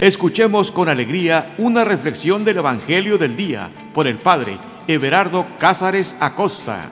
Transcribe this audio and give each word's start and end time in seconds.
Escuchemos 0.00 0.70
con 0.70 0.88
alegría 0.88 1.56
una 1.58 1.84
reflexión 1.84 2.44
del 2.44 2.58
Evangelio 2.58 3.18
del 3.18 3.36
Día 3.36 3.72
por 3.92 4.06
el 4.06 4.16
Padre 4.16 4.56
Everardo 4.86 5.44
Cázares 5.58 6.14
Acosta. 6.20 6.88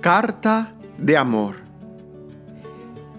Carta 0.00 0.72
de 0.96 1.18
amor. 1.18 1.56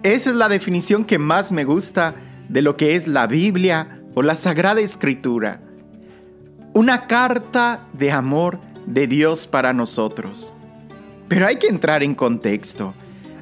Esa 0.02 0.32
es 0.32 0.36
la 0.36 0.50
definición 0.50 1.06
que 1.06 1.20
más 1.20 1.52
me 1.52 1.64
gusta 1.64 2.16
de 2.50 2.64
lo 2.64 2.76
que 2.76 2.96
es 2.96 3.08
la 3.08 3.28
Biblia 3.28 4.02
o 4.16 4.24
la 4.24 4.34
Sagrada 4.34 4.82
Escritura. 4.82 5.67
Una 6.78 7.08
carta 7.08 7.88
de 7.94 8.12
amor 8.12 8.60
de 8.86 9.08
Dios 9.08 9.48
para 9.48 9.74
nosotros. 9.74 10.54
Pero 11.28 11.48
hay 11.48 11.58
que 11.58 11.66
entrar 11.66 12.04
en 12.04 12.14
contexto. 12.14 12.94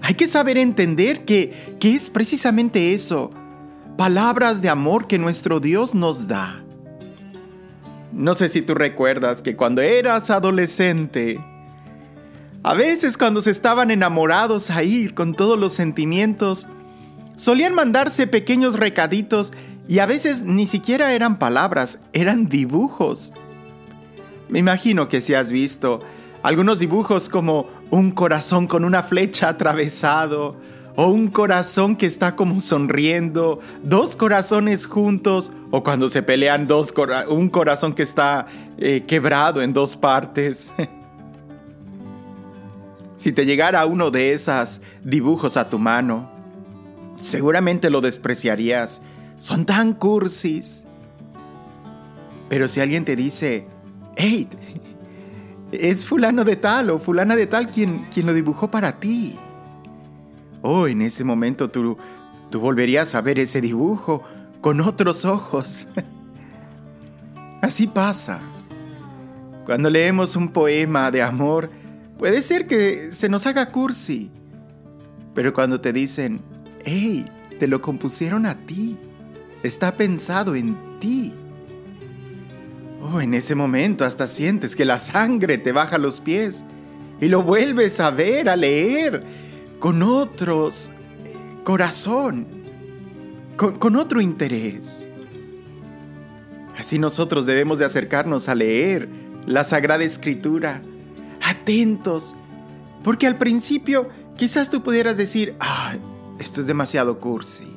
Hay 0.01 0.13
que 0.13 0.25
saber 0.25 0.57
entender 0.57 1.25
que, 1.25 1.75
que 1.77 1.93
es 1.93 2.09
precisamente 2.09 2.93
eso. 2.93 3.31
Palabras 3.97 4.61
de 4.61 4.69
amor 4.69 5.07
que 5.07 5.17
nuestro 5.17 5.59
Dios 5.59 5.93
nos 5.93 6.29
da. 6.29 6.63
No 8.13 8.35
sé 8.35 8.47
si 8.47 8.61
tú 8.61 8.73
recuerdas 8.73 9.41
que 9.41 9.57
cuando 9.57 9.81
eras 9.81 10.29
adolescente, 10.29 11.37
a 12.63 12.73
veces 12.73 13.17
cuando 13.17 13.41
se 13.41 13.51
estaban 13.51 13.91
enamorados 13.91 14.69
ahí 14.69 15.09
con 15.09 15.33
todos 15.35 15.59
los 15.59 15.73
sentimientos, 15.73 16.67
solían 17.35 17.73
mandarse 17.73 18.27
pequeños 18.27 18.79
recaditos 18.79 19.51
y 19.87 19.99
a 19.99 20.05
veces 20.05 20.43
ni 20.43 20.67
siquiera 20.67 21.13
eran 21.13 21.39
palabras, 21.39 21.99
eran 22.13 22.49
dibujos. 22.49 23.33
Me 24.49 24.59
imagino 24.59 25.07
que 25.07 25.21
si 25.21 25.33
has 25.33 25.51
visto 25.51 25.99
algunos 26.43 26.79
dibujos 26.79 27.29
como 27.29 27.67
un 27.91 28.11
corazón 28.11 28.67
con 28.67 28.85
una 28.85 29.03
flecha 29.03 29.49
atravesado, 29.49 30.55
o 30.95 31.07
un 31.07 31.27
corazón 31.27 31.95
que 31.95 32.05
está 32.05 32.35
como 32.35 32.59
sonriendo, 32.59 33.59
dos 33.83 34.15
corazones 34.15 34.87
juntos, 34.87 35.51
o 35.71 35.83
cuando 35.83 36.07
se 36.09 36.23
pelean 36.23 36.67
dos 36.67 36.93
un 37.27 37.49
corazón 37.49 37.93
que 37.93 38.03
está 38.03 38.47
eh, 38.77 39.03
quebrado 39.05 39.61
en 39.61 39.73
dos 39.73 39.95
partes. 39.95 40.73
Si 43.17 43.31
te 43.31 43.45
llegara 43.45 43.85
uno 43.85 44.11
de 44.11 44.33
esos 44.33 44.81
dibujos 45.01 45.55
a 45.55 45.69
tu 45.69 45.79
mano, 45.79 46.29
seguramente 47.21 47.89
lo 47.89 48.01
despreciarías. 48.01 49.01
Son 49.37 49.65
tan 49.65 49.93
cursis. 49.93 50.85
Pero 52.49 52.67
si 52.67 52.79
alguien 52.79 53.05
te 53.05 53.15
dice, 53.15 53.67
hey, 54.15 54.47
es 55.71 56.05
fulano 56.05 56.43
de 56.43 56.55
tal 56.55 56.89
o 56.89 56.99
fulana 56.99 57.35
de 57.35 57.47
tal 57.47 57.69
quien, 57.69 58.05
quien 58.13 58.25
lo 58.25 58.33
dibujó 58.33 58.69
para 58.69 58.99
ti. 58.99 59.35
Oh, 60.61 60.87
en 60.87 61.01
ese 61.01 61.23
momento 61.23 61.69
tú, 61.69 61.97
tú 62.49 62.59
volverías 62.59 63.15
a 63.15 63.21
ver 63.21 63.39
ese 63.39 63.61
dibujo 63.61 64.23
con 64.61 64.81
otros 64.81 65.25
ojos. 65.25 65.87
Así 67.61 67.87
pasa. 67.87 68.39
Cuando 69.65 69.89
leemos 69.89 70.35
un 70.35 70.49
poema 70.49 71.09
de 71.09 71.23
amor, 71.23 71.69
Puede 72.17 72.41
ser 72.41 72.65
que 72.65 73.11
se 73.11 73.27
nos 73.27 73.45
haga 73.45 73.71
cursi, 73.71 74.31
pero 75.33 75.53
cuando 75.53 75.81
te 75.81 75.91
dicen, 75.91 76.39
hey, 76.85 77.25
te 77.59 77.67
lo 77.67 77.81
compusieron 77.81 78.45
a 78.45 78.55
ti, 78.65 78.97
está 79.67 79.95
pensado 79.95 80.55
en 80.55 80.99
ti. 80.99 81.33
Oh, 83.01 83.21
en 83.21 83.33
ese 83.33 83.55
momento 83.55 84.05
hasta 84.05 84.27
sientes 84.27 84.75
que 84.75 84.85
la 84.85 84.99
sangre 84.99 85.57
te 85.57 85.71
baja 85.71 85.97
los 85.97 86.19
pies 86.19 86.63
y 87.21 87.27
lo 87.27 87.43
vuelves 87.43 87.99
a 87.99 88.11
ver, 88.11 88.49
a 88.49 88.55
leer, 88.55 89.23
con 89.79 90.01
otros 90.01 90.89
eh, 91.23 91.33
corazón, 91.63 92.47
con, 93.57 93.75
con 93.75 93.95
otro 93.95 94.21
interés. 94.21 95.07
Así 96.77 96.99
nosotros 96.99 97.45
debemos 97.45 97.79
de 97.79 97.85
acercarnos 97.85 98.49
a 98.49 98.55
leer 98.55 99.07
la 99.45 99.63
Sagrada 99.63 100.03
Escritura 100.03 100.81
atentos, 101.41 102.35
porque 103.03 103.27
al 103.27 103.37
principio 103.37 104.09
quizás 104.35 104.69
tú 104.69 104.81
pudieras 104.81 105.15
decir, 105.15 105.55
ah, 105.59 105.93
esto 106.39 106.61
es 106.61 106.67
demasiado 106.67 107.19
cursi. 107.19 107.67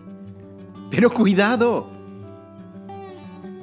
Pero 0.91 1.11
cuidado, 1.11 1.89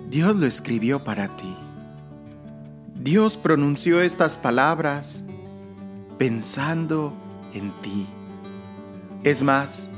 Dios 0.08 0.36
lo 0.36 0.46
escribió 0.46 1.04
para 1.04 1.28
ti. 1.28 1.54
Dios 2.96 3.38
pronunció 3.38 4.02
estas 4.02 4.38
palabras 4.38 5.24
pensando 6.18 7.14
en 7.54 7.72
ti. 7.82 8.08
Es 9.24 9.44
más, 9.44 9.90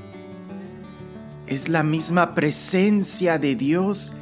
es 1.48 1.70
la 1.70 1.84
misma 1.84 2.34
presencia 2.34 3.38
de 3.38 3.56
Dios 3.56 4.14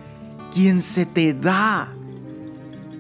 quien 0.54 0.82
se 0.82 1.06
te 1.06 1.34
da 1.34 1.94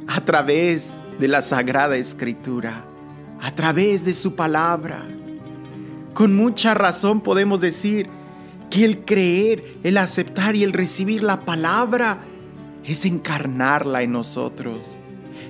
a 0.08 0.22
través 0.26 0.96
de 1.20 1.28
la 1.28 1.42
Sagrada 1.42 1.96
Escritura, 1.98 2.86
a 3.42 3.52
través 3.52 4.06
de 4.06 4.14
su 4.14 4.36
palabra. 4.36 5.06
Con 6.14 6.36
mucha 6.36 6.74
razón 6.74 7.22
podemos 7.22 7.62
decir 7.62 8.10
que 8.70 8.84
el 8.84 9.06
creer, 9.06 9.78
el 9.84 9.98
aceptar 9.98 10.56
y 10.56 10.64
el 10.64 10.74
recibir 10.74 11.24
la 11.24 11.46
palabra 11.46 12.20
es 12.84 13.06
encarnarla 13.06 14.03
en 14.03 14.12
nosotros. 14.12 15.00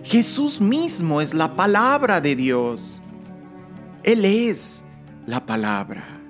Jesús 0.03 0.61
mismo 0.61 1.21
es 1.21 1.33
la 1.33 1.55
palabra 1.55 2.21
de 2.21 2.35
Dios. 2.35 3.01
Él 4.03 4.23
es 4.23 4.83
la 5.25 5.45
palabra. 5.45 6.21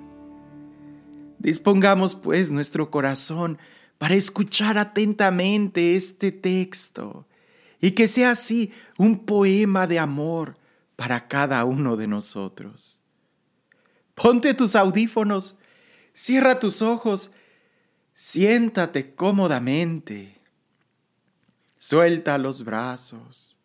Dispongamos 1.38 2.14
pues 2.14 2.50
nuestro 2.50 2.90
corazón 2.90 3.58
para 3.98 4.14
escuchar 4.14 4.78
atentamente 4.78 5.94
este 5.94 6.32
texto 6.32 7.26
y 7.80 7.92
que 7.92 8.08
sea 8.08 8.30
así 8.30 8.72
un 8.98 9.24
poema 9.24 9.86
de 9.86 9.98
amor 9.98 10.56
para 10.96 11.28
cada 11.28 11.64
uno 11.64 11.96
de 11.96 12.06
nosotros. 12.06 13.00
Ponte 14.14 14.54
tus 14.54 14.74
audífonos, 14.74 15.58
cierra 16.16 16.58
tus 16.58 16.82
ojos, 16.82 17.30
siéntate 18.14 19.14
cómodamente, 19.14 20.40
suelta 21.78 22.38
los 22.38 22.64
brazos, 22.64 23.58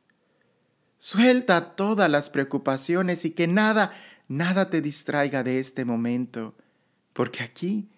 suelta 1.00 1.76
todas 1.76 2.12
las 2.12 2.30
preocupaciones 2.30 3.24
y 3.26 3.32
que 3.32 3.48
nada, 3.48 3.94
nada 4.28 4.70
te 4.70 4.82
distraiga 4.82 5.44
de 5.44 5.60
este 5.60 5.86
momento, 5.86 6.54
porque 7.14 7.42
aquí 7.42 7.90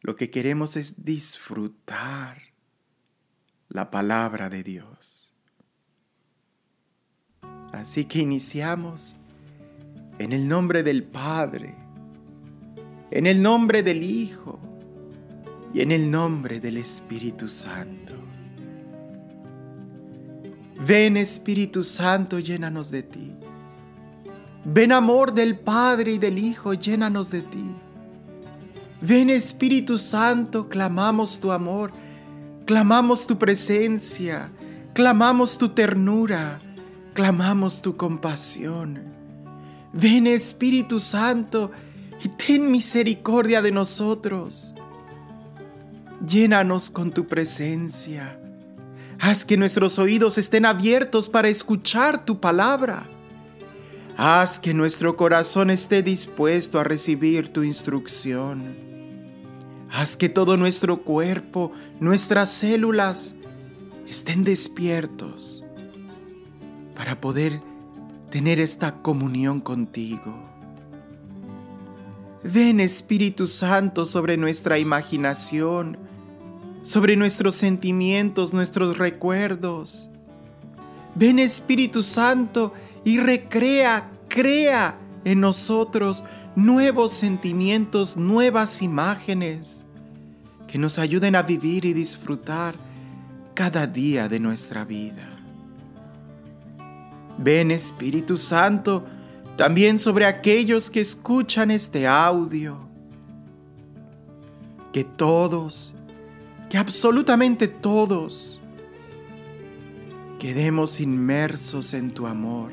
lo 0.00 0.14
que 0.14 0.30
queremos 0.30 0.76
es 0.76 1.04
disfrutar 1.04 2.40
la 3.68 3.90
palabra 3.90 4.48
de 4.48 4.62
Dios. 4.62 5.34
Así 7.72 8.04
que 8.04 8.20
iniciamos 8.20 9.16
en 10.18 10.32
el 10.32 10.48
nombre 10.48 10.82
del 10.82 11.02
Padre, 11.02 11.74
en 13.10 13.26
el 13.26 13.42
nombre 13.42 13.82
del 13.82 14.02
Hijo 14.02 14.58
y 15.72 15.80
en 15.80 15.92
el 15.92 16.10
nombre 16.10 16.60
del 16.60 16.76
Espíritu 16.76 17.48
Santo. 17.48 18.14
Ven 20.86 21.16
Espíritu 21.16 21.82
Santo, 21.82 22.38
llénanos 22.38 22.90
de 22.90 23.02
ti. 23.02 23.32
Ven 24.64 24.92
amor 24.92 25.32
del 25.32 25.58
Padre 25.58 26.12
y 26.12 26.18
del 26.18 26.38
Hijo, 26.38 26.74
llénanos 26.74 27.30
de 27.30 27.42
ti. 27.42 27.74
Ven 29.00 29.30
Espíritu 29.30 29.98
Santo, 29.98 30.68
clamamos 30.68 31.40
tu 31.40 31.52
amor, 31.52 31.92
clamamos 32.64 33.26
tu 33.26 33.38
presencia, 33.38 34.50
clamamos 34.94 35.58
tu 35.58 35.68
ternura 35.70 36.60
clamamos 37.18 37.82
tu 37.82 37.96
compasión. 37.96 39.02
Ven 39.92 40.28
Espíritu 40.28 41.00
Santo 41.00 41.72
y 42.22 42.28
ten 42.28 42.70
misericordia 42.70 43.62
de 43.62 43.72
nosotros. 43.72 44.74
Llénanos 46.26 46.90
con 46.90 47.12
tu 47.12 47.26
presencia. 47.26 48.40
Haz 49.20 49.44
que 49.44 49.56
nuestros 49.56 49.98
oídos 49.98 50.38
estén 50.38 50.64
abiertos 50.64 51.28
para 51.28 51.48
escuchar 51.48 52.24
tu 52.24 52.40
palabra. 52.40 53.06
Haz 54.16 54.58
que 54.58 54.74
nuestro 54.74 55.16
corazón 55.16 55.70
esté 55.70 56.02
dispuesto 56.02 56.80
a 56.80 56.84
recibir 56.84 57.48
tu 57.52 57.62
instrucción. 57.62 58.76
Haz 59.90 60.16
que 60.16 60.28
todo 60.28 60.56
nuestro 60.56 61.02
cuerpo, 61.02 61.72
nuestras 62.00 62.50
células, 62.50 63.34
estén 64.08 64.44
despiertos 64.44 65.64
para 66.94 67.20
poder 67.20 67.60
tener 68.30 68.60
esta 68.60 69.02
comunión 69.02 69.60
contigo. 69.60 70.47
Ven 72.42 72.78
Espíritu 72.80 73.46
Santo 73.46 74.06
sobre 74.06 74.36
nuestra 74.36 74.78
imaginación, 74.78 75.98
sobre 76.82 77.16
nuestros 77.16 77.56
sentimientos, 77.56 78.52
nuestros 78.52 78.98
recuerdos. 78.98 80.08
Ven 81.14 81.40
Espíritu 81.40 82.02
Santo 82.02 82.72
y 83.04 83.18
recrea, 83.18 84.10
crea 84.28 84.96
en 85.24 85.40
nosotros 85.40 86.22
nuevos 86.54 87.12
sentimientos, 87.12 88.16
nuevas 88.16 88.82
imágenes 88.82 89.84
que 90.68 90.78
nos 90.78 90.98
ayuden 90.98 91.34
a 91.34 91.42
vivir 91.42 91.84
y 91.86 91.92
disfrutar 91.92 92.74
cada 93.54 93.86
día 93.86 94.28
de 94.28 94.38
nuestra 94.38 94.84
vida. 94.84 95.28
Ven 97.38 97.72
Espíritu 97.72 98.36
Santo 98.36 99.04
también 99.58 99.98
sobre 99.98 100.24
aquellos 100.24 100.88
que 100.88 101.00
escuchan 101.00 101.72
este 101.72 102.06
audio. 102.06 102.78
Que 104.92 105.02
todos, 105.02 105.94
que 106.70 106.78
absolutamente 106.78 107.66
todos, 107.66 108.60
quedemos 110.38 111.00
inmersos 111.00 111.92
en 111.92 112.12
tu 112.12 112.28
amor, 112.28 112.70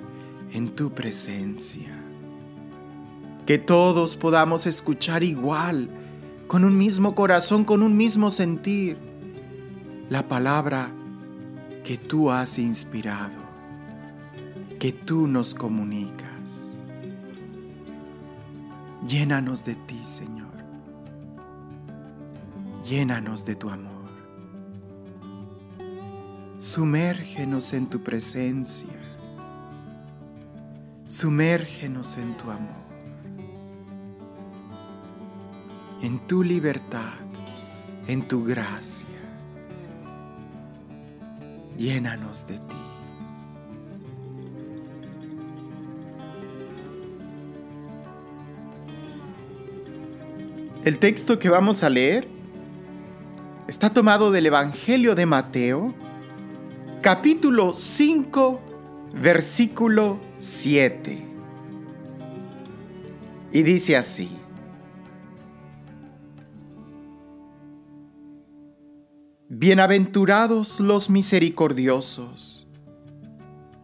en 0.53 0.69
tu 0.69 0.91
presencia. 0.91 1.89
Que 3.47 3.57
todos 3.57 4.15
podamos 4.15 4.67
escuchar 4.67 5.23
igual, 5.23 5.89
con 6.45 6.63
un 6.63 6.77
mismo 6.77 7.15
corazón, 7.15 7.65
con 7.65 7.81
un 7.81 7.97
mismo 7.97 8.29
sentir, 8.29 8.95
la 10.09 10.27
palabra 10.27 10.91
que 11.83 11.97
tú 11.97 12.29
has 12.29 12.59
inspirado 12.59 13.43
que 14.79 14.91
tú 14.91 15.25
nos 15.25 15.55
comunicas. 15.55 16.34
Llénanos 19.07 19.63
de 19.63 19.75
ti, 19.75 20.03
Señor. 20.03 20.51
Llénanos 22.83 23.45
de 23.45 23.55
tu 23.55 23.69
amor. 23.69 23.93
Sumérgenos 26.57 27.73
en 27.73 27.87
tu 27.87 28.01
presencia. 28.01 28.89
Sumérgenos 31.03 32.17
en 32.17 32.35
tu 32.35 32.49
amor. 32.49 32.85
En 36.01 36.17
tu 36.25 36.41
libertad, 36.41 37.13
en 38.07 38.27
tu 38.27 38.43
gracia. 38.43 39.07
Llénanos 41.77 42.47
de 42.47 42.57
ti. 42.57 42.84
El 50.85 50.99
texto 50.99 51.39
que 51.39 51.49
vamos 51.49 51.81
a 51.81 51.89
leer 51.89 52.27
está 53.67 53.89
tomado 53.89 54.29
del 54.29 54.45
Evangelio 54.45 55.15
de 55.15 55.25
Mateo, 55.25 55.95
capítulo 57.01 57.73
5, 57.73 58.61
versículo 59.19 60.19
7. 60.37 61.25
Y 63.51 63.63
dice 63.63 63.97
así. 63.97 64.29
Bienaventurados 69.49 70.79
los 70.79 71.09
misericordiosos, 71.09 72.67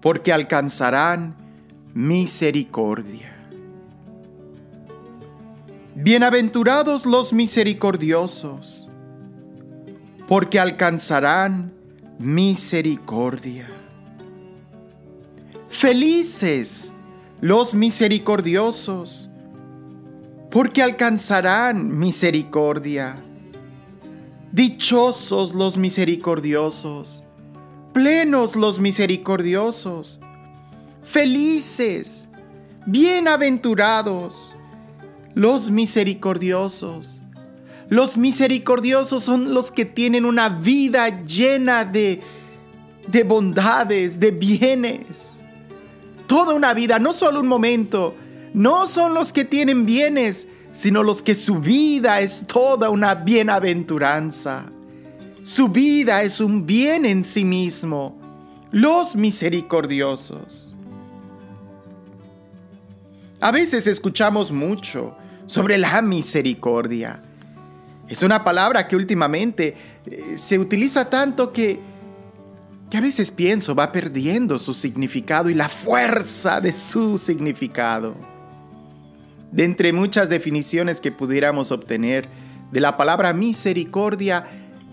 porque 0.02 0.32
alcanzarán 0.32 1.36
misericordia. 1.96 3.31
Bienaventurados 6.04 7.06
los 7.06 7.32
misericordiosos, 7.32 8.90
porque 10.28 10.60
alcanzarán 10.60 11.72
misericordia. 12.18 13.70
Felices 15.70 16.92
los 17.40 17.76
misericordiosos, 17.76 19.30
porque 20.50 20.82
alcanzarán 20.82 21.96
misericordia. 22.00 23.22
Dichosos 24.52 25.54
los 25.54 25.78
misericordiosos, 25.78 27.24
plenos 27.94 28.56
los 28.56 28.80
misericordiosos, 28.80 30.20
felices, 31.04 32.28
bienaventurados 32.88 34.56
los 35.34 35.72
misericordiosos. 35.72 37.24
Los 37.90 38.18
misericordiosos 38.18 39.24
son 39.24 39.54
los 39.54 39.72
que 39.72 39.86
tienen 39.86 40.26
una 40.26 40.50
vida 40.50 41.24
llena 41.24 41.84
de, 41.84 42.22
de 43.08 43.24
bondades, 43.24 44.20
de 44.20 44.32
bienes. 44.32 45.42
Toda 46.28 46.54
una 46.54 46.74
vida, 46.74 47.00
no 47.00 47.12
solo 47.12 47.42
un 47.42 47.48
momento. 47.48 48.16
No 48.54 48.88
son 48.88 49.14
los 49.14 49.34
que 49.34 49.46
tienen 49.46 49.86
bienes, 49.86 50.48
sino 50.72 51.04
los 51.04 51.22
que 51.22 51.36
su 51.36 51.60
vida 51.60 52.22
es 52.22 52.46
toda 52.48 52.90
una 52.90 53.16
bienaventuranza. 53.16 54.66
Su 55.44 55.70
vida 55.70 56.24
es 56.24 56.40
un 56.40 56.66
bien 56.66 57.06
en 57.06 57.24
sí 57.24 57.44
mismo. 57.44 58.18
Los 58.72 59.16
misericordiosos. 59.16 60.74
A 63.42 63.52
veces 63.52 63.88
escuchamos 63.88 64.52
mucho 64.52 65.16
sobre 65.52 65.78
la 65.78 66.02
misericordia. 66.02 67.22
Es 68.08 68.24
una 68.24 68.42
palabra 68.42 68.88
que 68.88 68.96
últimamente 68.96 69.76
eh, 70.06 70.38
se 70.38 70.58
utiliza 70.58 71.10
tanto 71.10 71.52
que, 71.52 71.78
que 72.90 72.98
a 72.98 73.02
veces 73.02 73.32
pienso 73.32 73.76
va 73.76 73.92
perdiendo 73.92 74.58
su 74.58 74.74
significado 74.74 75.50
y 75.50 75.54
la 75.54 75.68
fuerza 75.68 76.62
de 76.62 76.72
su 76.72 77.18
significado. 77.18 78.16
De 79.52 79.66
entre 79.66 79.92
muchas 79.92 80.30
definiciones 80.30 81.02
que 81.02 81.12
pudiéramos 81.12 81.74
obtener 81.74 82.30
de 82.72 82.80
la 82.80 82.96
palabra 82.96 83.34
misericordia, 83.34 84.46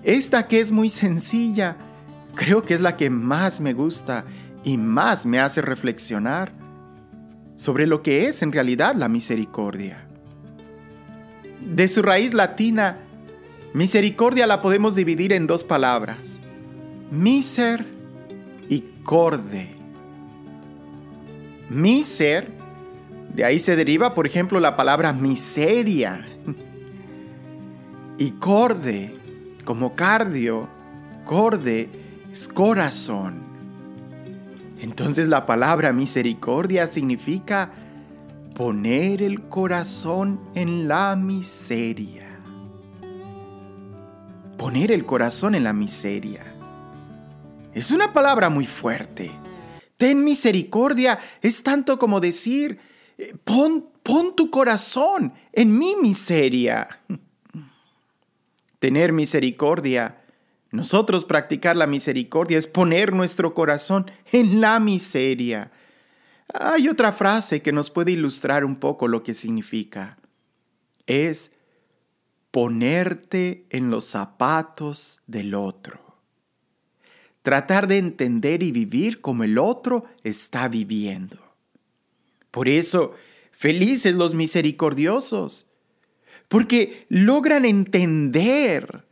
esta 0.03 0.49
que 0.49 0.59
es 0.59 0.73
muy 0.73 0.89
sencilla, 0.89 1.77
creo 2.35 2.63
que 2.63 2.75
es 2.75 2.81
la 2.81 2.97
que 2.97 3.11
más 3.11 3.61
me 3.61 3.75
gusta 3.75 4.25
y 4.65 4.77
más 4.77 5.25
me 5.25 5.39
hace 5.39 5.63
reflexionar 5.63 6.51
sobre 7.55 7.87
lo 7.87 8.03
que 8.03 8.27
es 8.27 8.43
en 8.43 8.51
realidad 8.51 8.97
la 8.97 9.09
misericordia. 9.09 10.08
De 11.61 11.89
su 11.89 12.03
raíz 12.03 12.35
latina, 12.35 12.99
misericordia 13.75 14.47
la 14.47 14.61
podemos 14.63 14.95
dividir 14.95 15.33
en 15.33 15.47
dos 15.47 15.65
palabras, 15.65 16.39
miser 17.11 17.85
y 18.69 18.81
corde. 19.03 19.75
Miser, 21.71 22.51
de 23.35 23.45
ahí 23.45 23.59
se 23.59 23.77
deriva, 23.77 24.15
por 24.15 24.27
ejemplo, 24.27 24.61
la 24.61 24.77
palabra 24.77 25.13
miseria. 25.13 26.27
Y 28.17 28.33
corde, 28.33 29.15
como 29.65 29.95
cardio, 29.95 30.69
corde 31.25 31.89
es 32.33 32.49
corazón. 32.49 33.49
Entonces 34.81 35.29
la 35.29 35.47
palabra 35.47 35.93
misericordia 35.93 36.87
significa 36.87 37.71
poner 38.59 39.23
el 39.23 39.43
corazón 39.43 40.41
en 40.57 40.89
la 40.89 41.15
miseria. 41.15 42.27
Poner 44.57 44.91
el 44.91 45.07
corazón 45.07 45.55
en 45.55 45.63
la 45.63 45.73
miseria. 45.73 46.43
Es 47.73 47.93
una 47.93 48.13
palabra 48.13 48.51
muy 48.51 48.67
fuerte. 48.67 49.31
Ten 49.97 50.25
misericordia 50.25 51.21
es 51.41 51.63
tanto 51.63 52.01
como 52.01 52.19
decir, 52.19 52.81
eh, 53.17 53.33
pon, 53.45 53.91
pon 54.03 54.35
tu 54.35 54.51
corazón 54.51 55.33
en 55.53 55.79
mi 55.79 55.95
miseria. 55.95 56.89
Tener 58.81 59.13
misericordia, 59.13 60.21
nosotros 60.73 61.25
practicar 61.25 61.77
la 61.77 61.87
misericordia 61.87 62.59
es 62.59 62.67
poner 62.67 63.13
nuestro 63.13 63.55
corazón 63.55 64.11
en 64.33 64.61
la 64.61 64.81
miseria 64.81 65.71
hay 66.55 66.89
otra 66.89 67.13
frase 67.13 67.63
que 67.63 67.73
nos 67.73 67.91
puede 67.91 68.13
ilustrar 68.13 68.65
un 68.65 68.77
poco 68.77 69.09
lo 69.09 69.23
que 69.23 69.35
significa. 69.35 70.19
Es 71.07 71.53
ponerte 72.51 73.67
en 73.71 73.91
los 73.91 74.07
zapatos 74.07 75.23
del 75.27 75.55
otro. 75.55 76.01
Tratar 77.43 77.87
de 77.87 77.99
entender 77.99 78.63
y 78.63 78.73
vivir 78.73 79.21
como 79.21 79.45
el 79.45 79.59
otro 79.59 80.05
está 80.25 80.69
viviendo. 80.69 81.39
Por 82.51 82.69
eso, 82.69 83.15
felices 83.53 84.15
los 84.15 84.35
misericordiosos, 84.35 85.67
porque 86.49 87.07
logran 87.09 87.65
entender, 87.65 89.05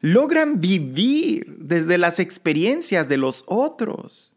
logran 0.00 0.60
vivir 0.60 1.56
desde 1.58 1.96
las 1.98 2.18
experiencias 2.18 3.08
de 3.08 3.16
los 3.16 3.44
otros. 3.46 4.34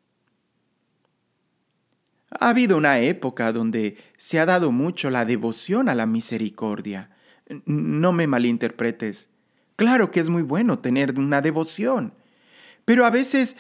Ha 2.40 2.50
habido 2.50 2.78
una 2.78 3.00
época 3.00 3.52
donde 3.52 3.98
se 4.18 4.40
ha 4.40 4.46
dado 4.46 4.72
mucho 4.72 5.10
la 5.10 5.26
devoción 5.26 5.90
a 5.90 5.96
la 5.96 6.06
misericordia. 6.06 7.10
No 7.66 8.12
me 8.12 8.28
malinterpretes. 8.28 9.30
Claro 9.76 10.12
que 10.12 10.20
es 10.20 10.30
muy 10.30 10.42
bueno 10.42 10.80
tener 10.80 11.20
una 11.20 11.42
devoción, 11.42 12.14
pero 12.86 13.06
a 13.06 13.10
veces 13.10 13.58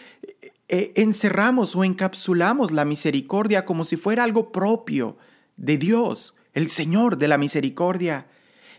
eh, 0.67 0.93
encerramos 0.95 1.75
o 1.75 1.83
encapsulamos 1.83 2.71
la 2.71 2.85
misericordia 2.85 3.65
como 3.65 3.83
si 3.83 3.97
fuera 3.97 4.23
algo 4.23 4.51
propio 4.51 5.17
de 5.57 5.77
Dios, 5.77 6.33
el 6.53 6.69
Señor 6.69 7.17
de 7.17 7.27
la 7.27 7.37
misericordia. 7.37 8.27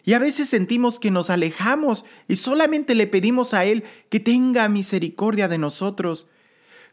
Y 0.05 0.15
a 0.15 0.19
veces 0.19 0.49
sentimos 0.49 0.99
que 0.99 1.11
nos 1.11 1.31
alejamos 1.31 2.05
y 2.29 2.37
solamente 2.37 2.95
le 2.95 3.07
pedimos 3.07 3.55
a 3.55 3.65
Él 3.65 3.85
que 4.09 4.21
tenga 4.21 4.69
misericordia 4.69 5.49
de 5.49 5.59
nosotros, 5.59 6.29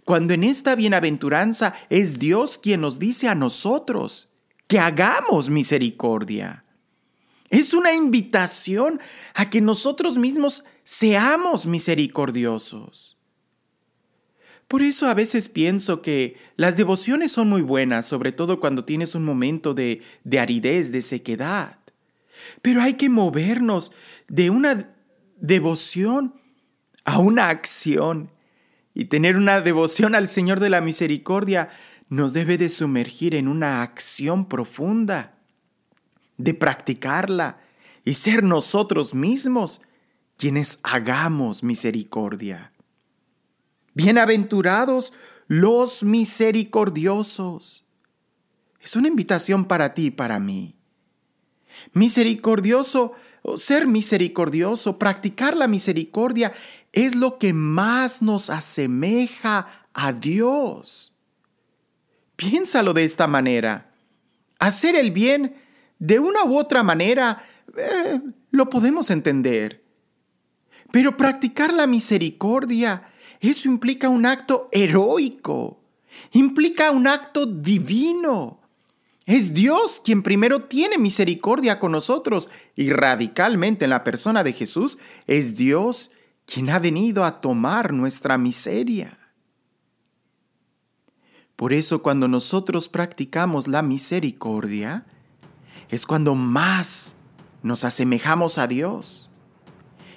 cuando 0.05 0.33
en 0.33 0.43
esta 0.43 0.75
bienaventuranza 0.75 1.75
es 1.89 2.19
Dios 2.19 2.57
quien 2.57 2.81
nos 2.81 2.99
dice 2.99 3.27
a 3.27 3.35
nosotros 3.35 4.29
que 4.67 4.79
hagamos 4.79 5.49
misericordia. 5.49 6.63
Es 7.49 7.73
una 7.73 7.93
invitación 7.93 8.99
a 9.35 9.49
que 9.49 9.61
nosotros 9.61 10.17
mismos 10.17 10.63
seamos 10.83 11.65
misericordiosos. 11.65 13.17
Por 14.67 14.81
eso 14.81 15.05
a 15.05 15.13
veces 15.13 15.49
pienso 15.49 16.01
que 16.01 16.37
las 16.55 16.75
devociones 16.75 17.31
son 17.31 17.49
muy 17.49 17.61
buenas, 17.61 18.07
sobre 18.07 18.31
todo 18.31 18.59
cuando 18.59 18.83
tienes 18.83 19.13
un 19.13 19.23
momento 19.23 19.75
de, 19.75 20.01
de 20.23 20.39
aridez, 20.39 20.91
de 20.91 21.03
sequedad. 21.03 21.77
Pero 22.61 22.81
hay 22.81 22.95
que 22.95 23.09
movernos 23.09 23.91
de 24.27 24.49
una 24.49 24.95
devoción 25.37 26.33
a 27.05 27.19
una 27.19 27.49
acción. 27.49 28.31
Y 28.93 29.05
tener 29.05 29.37
una 29.37 29.61
devoción 29.61 30.15
al 30.15 30.27
Señor 30.27 30.59
de 30.59 30.69
la 30.69 30.81
Misericordia 30.81 31.69
nos 32.09 32.33
debe 32.33 32.57
de 32.57 32.69
sumergir 32.69 33.33
en 33.33 33.47
una 33.47 33.81
acción 33.81 34.47
profunda, 34.47 35.35
de 36.37 36.53
practicarla 36.53 37.59
y 38.05 38.13
ser 38.13 38.43
nosotros 38.43 39.13
mismos 39.13 39.81
quienes 40.37 40.79
hagamos 40.83 41.63
misericordia. 41.63 42.71
Bienaventurados 43.93 45.13
los 45.47 46.03
misericordiosos. 46.03 47.85
Es 48.79 48.95
una 48.95 49.07
invitación 49.07 49.65
para 49.65 49.93
ti 49.93 50.07
y 50.07 50.11
para 50.11 50.39
mí. 50.39 50.75
Misericordioso, 51.93 53.13
ser 53.55 53.87
misericordioso, 53.87 54.97
practicar 54.99 55.55
la 55.55 55.67
misericordia 55.67 56.53
es 56.93 57.15
lo 57.15 57.39
que 57.39 57.53
más 57.53 58.21
nos 58.21 58.49
asemeja 58.49 59.67
a 59.93 60.13
Dios. 60.13 61.13
Piénsalo 62.35 62.93
de 62.93 63.03
esta 63.03 63.27
manera. 63.27 63.91
Hacer 64.59 64.95
el 64.95 65.11
bien 65.11 65.55
de 65.97 66.19
una 66.19 66.45
u 66.45 66.57
otra 66.57 66.83
manera 66.83 67.43
eh, 67.75 68.21
lo 68.51 68.69
podemos 68.69 69.09
entender. 69.09 69.83
Pero 70.91 71.17
practicar 71.17 71.73
la 71.73 71.87
misericordia, 71.87 73.09
eso 73.39 73.67
implica 73.67 74.09
un 74.09 74.27
acto 74.27 74.69
heroico, 74.71 75.81
implica 76.31 76.91
un 76.91 77.07
acto 77.07 77.47
divino. 77.47 78.61
Es 79.25 79.53
Dios 79.53 80.01
quien 80.03 80.21
primero 80.21 80.65
tiene 80.65 80.99
misericordia 80.99 81.79
con 81.79 81.93
nosotros 81.93 82.49
y 82.75 82.91
radicalmente 82.91 83.85
en 83.85 83.89
la 83.89 84.03
persona 84.03 84.43
de 84.43 84.53
Jesús 84.53 84.99
es 85.25 85.55
Dios 85.55 86.11
quien 86.45 86.69
ha 86.69 86.79
venido 86.79 87.23
a 87.23 87.41
tomar 87.41 87.93
nuestra 87.93 88.37
miseria. 88.37 89.17
Por 91.55 91.73
eso 91.73 92.01
cuando 92.01 92.27
nosotros 92.27 92.89
practicamos 92.89 93.67
la 93.67 93.81
misericordia, 93.81 95.05
es 95.89 96.05
cuando 96.05 96.35
más 96.35 97.15
nos 97.61 97.83
asemejamos 97.83 98.57
a 98.57 98.67
Dios, 98.67 99.29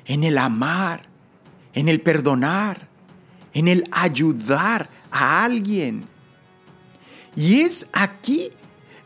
en 0.07 0.25
el 0.25 0.39
amar, 0.39 1.03
en 1.73 1.89
el 1.89 2.01
perdonar, 2.01 2.89
en 3.53 3.69
el 3.69 3.85
ayudar 3.93 4.89
a 5.11 5.45
alguien. 5.45 6.07
Y 7.37 7.61
es 7.61 7.89
aquí 7.93 8.51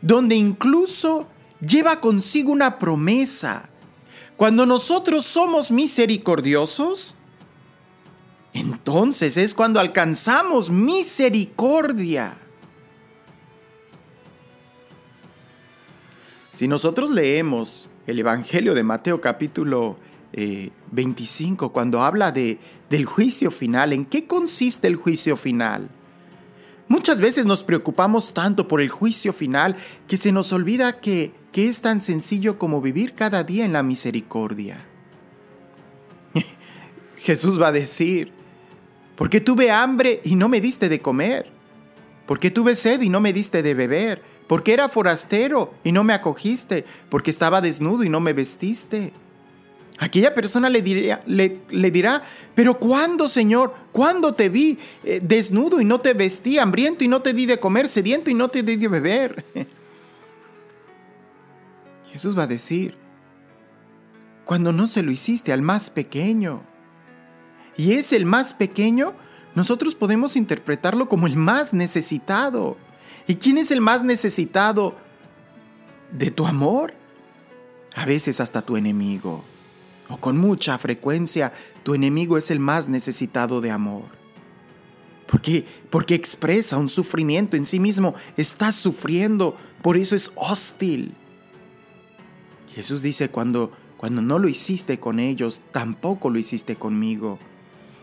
donde 0.01 0.35
incluso 0.35 1.27
lleva 1.59 1.99
consigo 1.99 2.51
una 2.51 2.79
promesa. 2.79 3.69
Cuando 4.41 4.65
nosotros 4.65 5.23
somos 5.23 5.69
misericordiosos, 5.69 7.13
entonces 8.53 9.37
es 9.37 9.53
cuando 9.53 9.79
alcanzamos 9.79 10.71
misericordia. 10.71 12.39
Si 16.51 16.67
nosotros 16.67 17.11
leemos 17.11 17.87
el 18.07 18.17
Evangelio 18.17 18.73
de 18.73 18.81
Mateo 18.81 19.21
capítulo 19.21 19.97
25, 20.33 21.65
eh, 21.67 21.69
cuando 21.71 22.01
habla 22.01 22.31
de, 22.31 22.57
del 22.89 23.05
juicio 23.05 23.51
final, 23.51 23.93
¿en 23.93 24.05
qué 24.05 24.25
consiste 24.25 24.87
el 24.87 24.95
juicio 24.95 25.37
final? 25.37 25.87
Muchas 26.87 27.21
veces 27.21 27.45
nos 27.45 27.63
preocupamos 27.63 28.33
tanto 28.33 28.67
por 28.67 28.81
el 28.81 28.89
juicio 28.89 29.33
final 29.33 29.75
que 30.07 30.17
se 30.17 30.31
nos 30.31 30.51
olvida 30.51 30.99
que, 30.99 31.31
que 31.51 31.67
es 31.67 31.81
tan 31.81 32.01
sencillo 32.01 32.57
como 32.57 32.81
vivir 32.81 33.13
cada 33.13 33.43
día 33.43 33.65
en 33.65 33.73
la 33.73 33.83
misericordia. 33.83 34.85
Jesús 37.17 37.61
va 37.61 37.67
a 37.67 37.71
decir, 37.71 38.31
¿por 39.15 39.29
qué 39.29 39.41
tuve 39.41 39.69
hambre 39.69 40.21
y 40.23 40.35
no 40.35 40.47
me 40.47 40.61
diste 40.61 40.89
de 40.89 41.01
comer? 41.01 41.49
¿Por 42.25 42.39
qué 42.39 42.51
tuve 42.51 42.75
sed 42.75 43.01
y 43.01 43.09
no 43.09 43.19
me 43.19 43.33
diste 43.33 43.61
de 43.61 43.73
beber? 43.73 44.21
¿Por 44.47 44.63
qué 44.63 44.73
era 44.73 44.89
forastero 44.89 45.73
y 45.83 45.91
no 45.91 46.03
me 46.03 46.13
acogiste? 46.13 46.85
¿Por 47.09 47.23
qué 47.23 47.31
estaba 47.31 47.61
desnudo 47.61 48.03
y 48.03 48.09
no 48.09 48.19
me 48.19 48.33
vestiste? 48.33 49.13
Aquella 49.97 50.33
persona 50.33 50.69
le, 50.69 50.81
le, 51.27 51.91
dirá, 51.91 52.23
pero 52.55 52.79
¿cuándo, 52.79 53.27
Señor? 53.27 53.73
¿Cuándo 53.91 54.33
te 54.33 54.49
vi 54.49 54.79
eh, 55.03 55.19
desnudo 55.21 55.79
y 55.79 55.85
no 55.85 56.01
te 56.01 56.13
vestí, 56.13 56.57
hambriento 56.57 57.03
y 57.03 57.07
no 57.07 57.21
te 57.21 57.33
di 57.33 57.45
de 57.45 57.59
comer, 57.59 57.87
sediento 57.87 58.31
y 58.31 58.33
no 58.33 58.49
te 58.49 58.63
di 58.63 58.77
de 58.77 58.87
beber? 58.87 59.45
Jesús 62.11 62.37
va 62.37 62.43
a 62.43 62.47
decir, 62.47 62.95
cuando 64.45 64.71
no 64.73 64.87
se 64.87 65.03
lo 65.03 65.11
hiciste 65.11 65.53
al 65.53 65.61
más 65.61 65.89
pequeño. 65.89 66.61
Y 67.77 67.93
es 67.93 68.11
el 68.11 68.25
más 68.25 68.53
pequeño, 68.53 69.13
nosotros 69.55 69.95
podemos 69.95 70.35
interpretarlo 70.35 71.07
como 71.07 71.27
el 71.27 71.35
más 71.35 71.73
necesitado. 71.73 72.77
¿Y 73.27 73.35
quién 73.35 73.57
es 73.57 73.71
el 73.71 73.81
más 73.81 74.03
necesitado 74.03 74.95
de 76.11 76.31
tu 76.31 76.45
amor? 76.45 76.93
A 77.95 78.05
veces 78.05 78.39
hasta 78.39 78.61
tu 78.61 78.77
enemigo 78.77 79.43
o 80.11 80.17
con 80.17 80.37
mucha 80.37 80.77
frecuencia 80.77 81.53
tu 81.83 81.93
enemigo 81.93 82.37
es 82.37 82.51
el 82.51 82.59
más 82.59 82.87
necesitado 82.87 83.61
de 83.61 83.71
amor. 83.71 84.03
Porque, 85.27 85.65
porque 85.89 86.13
expresa 86.13 86.77
un 86.77 86.89
sufrimiento 86.89 87.55
en 87.55 87.65
sí 87.65 87.79
mismo, 87.79 88.13
está 88.35 88.73
sufriendo, 88.73 89.57
por 89.81 89.95
eso 89.95 90.15
es 90.15 90.31
hostil. 90.35 91.15
Jesús 92.73 93.01
dice, 93.01 93.29
cuando, 93.29 93.71
cuando 93.97 94.21
no 94.21 94.39
lo 94.39 94.47
hiciste 94.47 94.99
con 94.99 95.19
ellos, 95.19 95.61
tampoco 95.71 96.29
lo 96.29 96.39
hiciste 96.39 96.75
conmigo. 96.75 97.37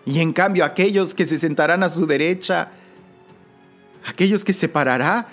Y 0.05 0.21
en 0.21 0.33
cambio 0.33 0.65
aquellos 0.65 1.15
que 1.15 1.25
se 1.25 1.39
sentarán 1.39 1.83
a 1.83 1.89
su 1.89 2.07
derecha, 2.07 2.71
aquellos 4.07 4.45
que 4.45 4.53
separará, 4.53 5.29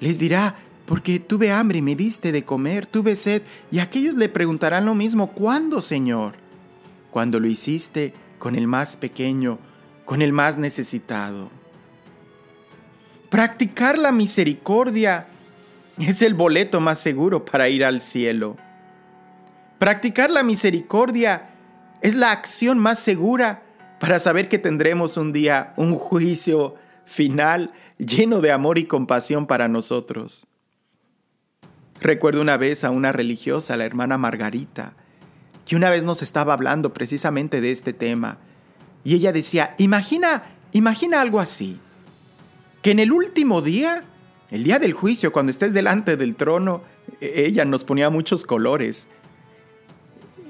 les 0.00 0.18
dirá, 0.18 0.56
porque 0.86 1.20
tuve 1.20 1.52
hambre 1.52 1.78
y 1.78 1.82
me 1.82 1.94
diste 1.94 2.32
de 2.32 2.44
comer, 2.44 2.86
tuve 2.86 3.14
sed, 3.16 3.42
y 3.70 3.78
aquellos 3.78 4.14
le 4.14 4.28
preguntarán 4.28 4.86
lo 4.86 4.94
mismo, 4.94 5.32
¿cuándo, 5.32 5.80
Señor? 5.80 6.34
Cuando 7.10 7.38
lo 7.38 7.46
hiciste 7.46 8.14
con 8.38 8.56
el 8.56 8.66
más 8.66 8.96
pequeño, 8.96 9.58
con 10.04 10.22
el 10.22 10.32
más 10.32 10.58
necesitado. 10.58 11.50
Practicar 13.28 13.98
la 13.98 14.10
misericordia 14.10 15.28
es 15.98 16.22
el 16.22 16.34
boleto 16.34 16.80
más 16.80 16.98
seguro 16.98 17.44
para 17.44 17.68
ir 17.68 17.84
al 17.84 18.00
cielo. 18.00 18.56
Practicar 19.78 20.30
la 20.30 20.42
misericordia 20.42 21.50
es 22.02 22.14
la 22.14 22.32
acción 22.32 22.78
más 22.78 22.98
segura 22.98 23.62
para 23.98 24.18
saber 24.18 24.48
que 24.48 24.58
tendremos 24.58 25.16
un 25.16 25.32
día 25.32 25.74
un 25.76 25.94
juicio 25.94 26.74
final 27.04 27.72
lleno 27.98 28.40
de 28.40 28.52
amor 28.52 28.78
y 28.78 28.84
compasión 28.86 29.46
para 29.46 29.68
nosotros. 29.68 30.46
Recuerdo 32.00 32.40
una 32.40 32.56
vez 32.56 32.84
a 32.84 32.90
una 32.90 33.12
religiosa, 33.12 33.76
la 33.76 33.84
hermana 33.84 34.16
Margarita, 34.16 34.94
que 35.66 35.76
una 35.76 35.90
vez 35.90 36.02
nos 36.02 36.22
estaba 36.22 36.54
hablando 36.54 36.94
precisamente 36.94 37.60
de 37.60 37.70
este 37.70 37.92
tema. 37.92 38.38
Y 39.04 39.14
ella 39.14 39.32
decía, 39.32 39.74
imagina, 39.76 40.44
imagina 40.72 41.20
algo 41.20 41.40
así, 41.40 41.78
que 42.82 42.92
en 42.92 43.00
el 43.00 43.12
último 43.12 43.60
día, 43.60 44.02
el 44.50 44.64
día 44.64 44.78
del 44.78 44.92
juicio, 44.92 45.32
cuando 45.32 45.50
estés 45.50 45.72
delante 45.72 46.16
del 46.16 46.34
trono, 46.34 46.82
e-, 47.20 47.46
ella 47.46 47.64
nos 47.64 47.84
ponía 47.84 48.10
muchos 48.10 48.44
colores. 48.44 49.08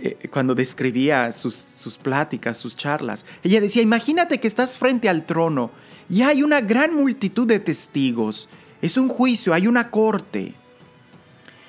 E-, 0.03 0.29
cuando 0.31 0.55
describía 0.55 1.33
sus, 1.33 1.55
sus 1.55 1.99
pláticas, 1.99 2.57
sus 2.57 2.77
charlas, 2.77 3.25
ella 3.43 3.61
decía, 3.61 3.83
imagínate 3.83 4.41
que 4.41 4.49
estás 4.49 4.79
frente 4.79 5.09
al 5.09 5.27
trono 5.27 5.71
y 6.09 6.23
hay 6.23 6.43
una 6.43 6.61
gran 6.61 6.95
multitud 6.95 7.47
de 7.47 7.61
testigos. 7.61 8.49
Es 8.83 8.97
un 8.97 9.09
juicio, 9.09 9.53
hay 9.53 9.67
una 9.67 9.91
corte. 9.91 10.55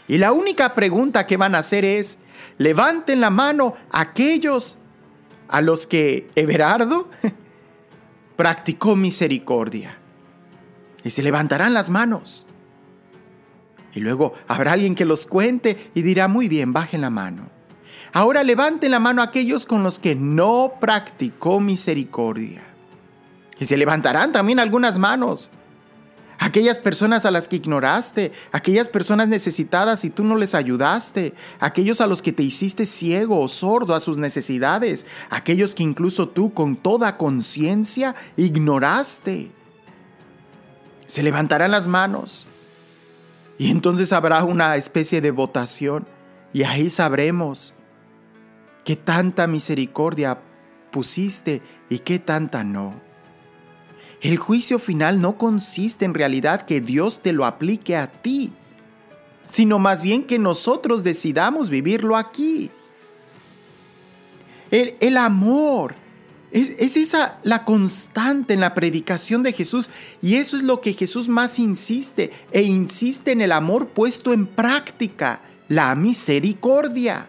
Y 0.08 0.18
la 0.18 0.32
única 0.32 0.74
pregunta 0.74 1.28
que 1.28 1.38
van 1.38 1.56
a 1.56 1.60
hacer 1.60 1.86
es, 1.86 2.18
levanten 2.58 3.22
la 3.22 3.30
mano 3.30 3.76
aquellos 3.92 4.78
a 5.48 5.62
los 5.62 5.86
que 5.86 6.30
Everardo 6.36 7.10
practicó 8.36 8.96
misericordia. 8.96 10.01
Y 11.04 11.10
se 11.10 11.24
levantarán 11.24 11.74
las 11.74 11.90
manos. 11.90 12.46
Y 13.94 14.00
luego 14.00 14.34
habrá 14.48 14.74
alguien 14.74 14.96
que 14.96 15.06
los 15.06 15.28
cuente 15.28 15.92
y 15.94 16.02
dirá, 16.02 16.28
muy 16.28 16.48
bien, 16.48 16.74
bajen 16.74 17.02
la 17.02 17.10
mano. 17.10 17.50
Ahora 18.14 18.44
levanten 18.44 18.92
la 18.92 19.00
mano 19.00 19.22
aquellos 19.22 19.66
con 19.66 19.84
los 19.84 20.00
que 20.00 20.16
no 20.16 20.74
practicó 20.80 21.60
misericordia. 21.60 22.62
Y 23.60 23.66
se 23.66 23.78
levantarán 23.78 24.32
también 24.32 24.60
algunas 24.60 24.98
manos. 24.98 25.52
Aquellas 26.40 26.80
personas 26.80 27.26
a 27.26 27.32
las 27.32 27.48
que 27.48 27.58
ignoraste, 27.58 28.32
aquellas 28.52 28.88
personas 28.88 29.28
necesitadas 29.28 30.04
y 30.04 30.10
tú 30.10 30.24
no 30.24 30.36
les 30.36 30.56
ayudaste, 30.56 31.36
aquellos 31.60 32.02
a 32.02 32.08
los 32.08 32.24
que 32.24 32.34
te 32.34 32.42
hiciste 32.42 32.88
ciego 32.88 33.40
o 33.40 33.48
sordo 33.48 33.94
a 33.94 34.00
sus 34.00 34.18
necesidades, 34.18 35.06
aquellos 35.30 35.76
que 35.76 35.84
incluso 35.84 36.28
tú 36.28 36.52
con 36.52 36.76
toda 36.76 37.18
conciencia 37.18 38.16
ignoraste. 38.38 39.52
Se 41.12 41.24
levantarán 41.24 41.72
las 41.72 41.88
manos 41.88 42.48
y 43.58 43.70
entonces 43.70 44.14
habrá 44.14 44.46
una 44.46 44.78
especie 44.78 45.20
de 45.20 45.32
votación 45.32 46.08
y 46.54 46.64
ahí 46.64 46.90
sabremos 46.90 47.74
qué 48.86 48.96
tanta 48.96 49.46
misericordia 49.46 50.40
pusiste 50.90 51.62
y 51.90 52.00
qué 52.00 52.18
tanta 52.18 52.64
no. 52.64 52.94
El 54.22 54.38
juicio 54.38 54.80
final 54.80 55.20
no 55.20 55.38
consiste 55.38 56.06
en 56.06 56.14
realidad 56.14 56.62
que 56.62 56.80
Dios 56.80 57.22
te 57.22 57.34
lo 57.34 57.44
aplique 57.44 57.98
a 57.98 58.10
ti, 58.10 58.54
sino 59.46 59.80
más 59.80 60.04
bien 60.04 60.24
que 60.24 60.40
nosotros 60.40 61.04
decidamos 61.04 61.70
vivirlo 61.70 62.16
aquí. 62.16 62.72
El, 64.70 65.18
amor 65.18 65.94
es, 66.52 66.76
es, 66.78 66.98
esa 66.98 67.40
la 67.44 67.64
constante 67.64 68.54
en 68.54 68.60
la 68.60 68.74
predicación 68.74 69.44
de 69.44 69.54
Jesús 69.54 69.90
y 70.22 70.36
eso 70.36 70.58
es 70.58 70.64
lo 70.64 70.82
que 70.82 70.94
Jesús 70.94 71.30
más 71.30 71.60
insiste 71.60 72.32
e 72.52 72.62
insiste 72.64 73.32
en 73.32 73.42
el 73.42 73.52
amor 73.52 73.88
puesto 73.88 74.34
en 74.34 74.48
práctica, 74.48 75.42
la 75.68 75.96
misericordia. 75.96 77.28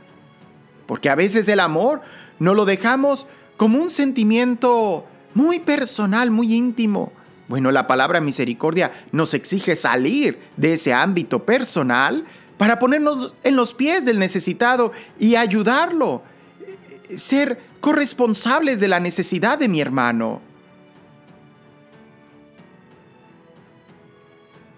Porque 0.87 1.09
a 1.09 1.15
veces 1.15 1.47
el 1.49 1.61
amor 1.61 2.03
no 2.39 2.55
lo 2.55 2.65
dejamos 2.65 3.27
como 3.57 3.81
un 3.81 3.91
sentimiento 3.91 5.07
muy 5.35 5.61
personal, 5.61 6.31
muy 6.31 6.53
íntimo. 6.53 7.13
Bueno, 7.49 7.71
la 7.71 7.87
palabra 7.87 8.21
misericordia 8.21 8.93
nos 9.13 9.35
exige 9.35 9.77
salir 9.77 10.39
de 10.57 10.75
ese 10.75 10.93
ámbito 10.93 11.45
personal 11.45 12.25
para 12.57 12.79
ponernos 12.79 13.35
en 13.43 13.57
los 13.57 13.75
pies 13.75 14.05
del 14.05 14.19
necesitado 14.19 14.93
y 15.19 15.37
ayudarlo, 15.37 16.23
ser 17.17 17.61
corresponsables 17.83 18.79
de 18.79 18.87
la 18.87 19.01
necesidad 19.01 19.59
de 19.59 19.69
mi 19.69 19.81
hermano. 19.81 20.41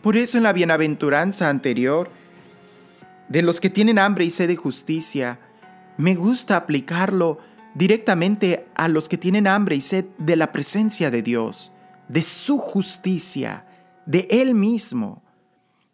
Por 0.02 0.16
eso 0.16 0.38
en 0.38 0.42
la 0.42 0.54
bienaventuranza 0.54 1.50
anterior, 1.50 2.10
de 3.28 3.42
los 3.42 3.60
que 3.60 3.68
tienen 3.68 3.98
hambre 3.98 4.24
y 4.24 4.30
sed 4.30 4.48
de 4.48 4.56
justicia, 4.56 5.38
me 5.98 6.14
gusta 6.14 6.56
aplicarlo 6.56 7.38
directamente 7.74 8.66
a 8.74 8.88
los 8.88 9.10
que 9.10 9.18
tienen 9.18 9.46
hambre 9.46 9.76
y 9.76 9.82
sed 9.82 10.06
de 10.16 10.36
la 10.36 10.50
presencia 10.50 11.10
de 11.10 11.20
Dios, 11.20 11.72
de 12.08 12.22
su 12.22 12.56
justicia, 12.56 13.66
de 14.06 14.26
Él 14.30 14.54
mismo. 14.54 15.22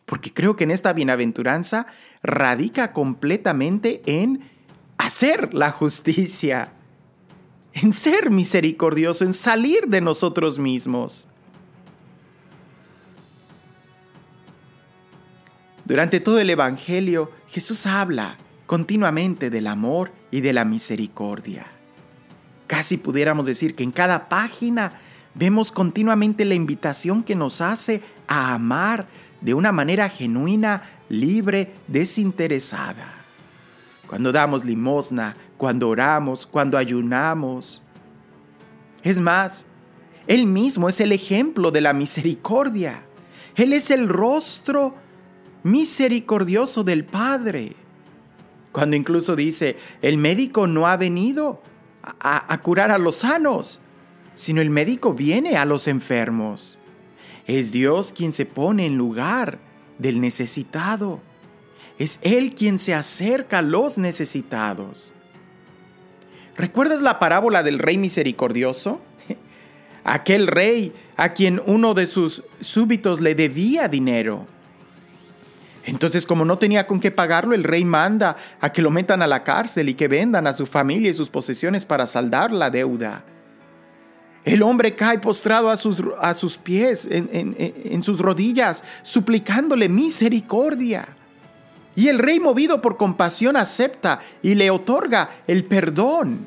Porque 0.07 0.33
creo 0.33 0.55
que 0.55 0.63
en 0.63 0.71
esta 0.71 0.93
bienaventuranza 0.93 1.87
radica 2.23 2.93
completamente 2.93 4.01
en 4.07 4.49
hacer 4.97 5.55
la 5.55 5.73
justicia, 5.73 6.75
en 7.75 7.93
ser 7.93 8.31
misericordioso, 8.31 9.25
en 9.25 9.35
salir 9.35 9.87
de 9.87 10.01
nosotros 10.01 10.59
mismos. 10.59 11.29
Durante 15.85 16.21
todo 16.21 16.39
el 16.39 16.51
Evangelio, 16.51 17.33
Jesús 17.49 17.87
habla 17.87 18.37
continuamente 18.67 19.51
del 19.51 19.67
amor 19.67 20.13
y 20.31 20.41
de 20.41 20.53
la 20.53 20.65
misericordia. 20.65 21.67
Casi 22.69 22.97
pudiéramos 22.97 23.47
decir 23.47 23.75
que 23.75 23.83
en 23.83 23.91
cada 23.91 24.29
página 24.29 25.01
vemos 25.35 25.73
continuamente 25.73 26.45
la 26.45 26.55
invitación 26.55 27.25
que 27.25 27.35
nos 27.35 27.61
hace 27.61 28.03
a 28.29 28.55
amar 28.55 29.09
de 29.41 29.55
una 29.55 29.73
manera 29.73 30.09
genuina, 30.09 30.83
libre, 31.09 31.73
desinteresada. 31.89 33.15
Cuando 34.07 34.31
damos 34.31 34.65
limosna, 34.65 35.35
cuando 35.61 35.91
oramos, 35.91 36.47
cuando 36.47 36.79
ayunamos. 36.79 37.83
Es 39.03 39.21
más, 39.21 39.67
Él 40.27 40.47
mismo 40.47 40.89
es 40.89 41.01
el 41.01 41.13
ejemplo 41.13 41.71
de 41.71 41.83
la 41.83 41.93
misericordia. 41.93 43.03
Él 43.57 43.75
es 43.75 43.91
el 43.91 44.09
rostro 44.09 44.95
misericordioso 45.63 46.83
del 46.83 47.05
Padre. 47.05 47.77
Cuando 48.73 48.97
incluso 48.97 49.37
dice, 49.37 49.77
el 50.01 50.17
médico 50.17 50.67
no 50.67 50.87
ha 50.87 50.97
venido 50.97 51.61
a, 52.03 52.59
curar 52.63 52.91
a 52.91 52.97
los 52.97 53.17
sanos, 53.17 53.83
sino 54.35 54.63
el 54.63 54.71
médico 54.71 55.13
viene 55.13 55.59
a 55.59 55.67
los 55.67 55.89
enfermos. 55.89 56.79
Es 57.47 57.71
Dios 57.71 58.15
quien 58.15 58.33
se 58.33 58.47
pone 58.47 58.87
en 58.87 58.97
lugar 58.97 59.59
del 59.99 60.23
necesitado. 60.23 61.21
Es 61.99 62.19
Él 62.23 62.55
quien 62.55 62.79
se 62.79 62.95
acerca 62.95 63.59
a 63.59 63.63
los 63.63 63.99
necesitados. 63.99 65.13
¿Recuerdas 66.61 67.03
la 67.03 67.19
parábola 67.19 67.63
del 67.63 67.79
rey 67.79 67.99
misericordioso? 67.99 69.01
Aquel 70.05 70.47
rey 70.47 70.93
a 71.17 71.33
quien 71.33 71.61
uno 71.67 71.95
de 71.95 72.07
sus 72.07 72.43
súbitos 72.61 73.21
le 73.21 73.35
debía 73.35 73.89
dinero 73.89 74.47
entonces, 75.87 76.27
como 76.27 76.45
no 76.45 76.59
tenía 76.59 76.87
con 76.87 77.01
qué 77.01 77.11
pagarlo, 77.11 77.55
el 77.55 77.65
rey 77.65 77.85
manda 77.85 78.37
a 78.61 78.71
que 78.73 78.83
lo 78.83 78.91
metan 78.91 79.23
a 79.23 79.27
la 79.27 79.43
cárcel 79.43 79.89
y 79.89 79.95
que 79.95 80.09
vendan 80.09 80.47
a 80.47 80.53
su 80.53 80.67
familia 80.67 81.11
y 81.11 81.15
sus 81.15 81.31
posesiones 81.31 81.87
para 81.87 82.07
saldar 82.07 82.53
la 82.53 82.71
deuda. 82.71 83.25
El 84.45 84.63
hombre 84.63 84.95
cae 84.95 85.19
postrado 85.19 85.71
a 85.71 85.77
sus, 85.77 86.03
a 86.21 86.35
sus 86.35 86.59
pies, 86.59 87.07
en, 87.11 87.57
en 87.59 88.03
sus 88.03 88.21
rodillas, 88.21 88.85
suplicándole 89.03 89.89
misericordia. 89.89 91.17
Y 91.97 92.09
el 92.09 92.19
rey, 92.19 92.41
movido 92.41 92.81
por 92.81 92.97
compasión, 92.97 93.57
acepta 93.57 94.21
y 94.43 94.55
le 94.55 94.71
otorga 94.71 95.43
el 95.47 95.65
perdón. 95.65 96.47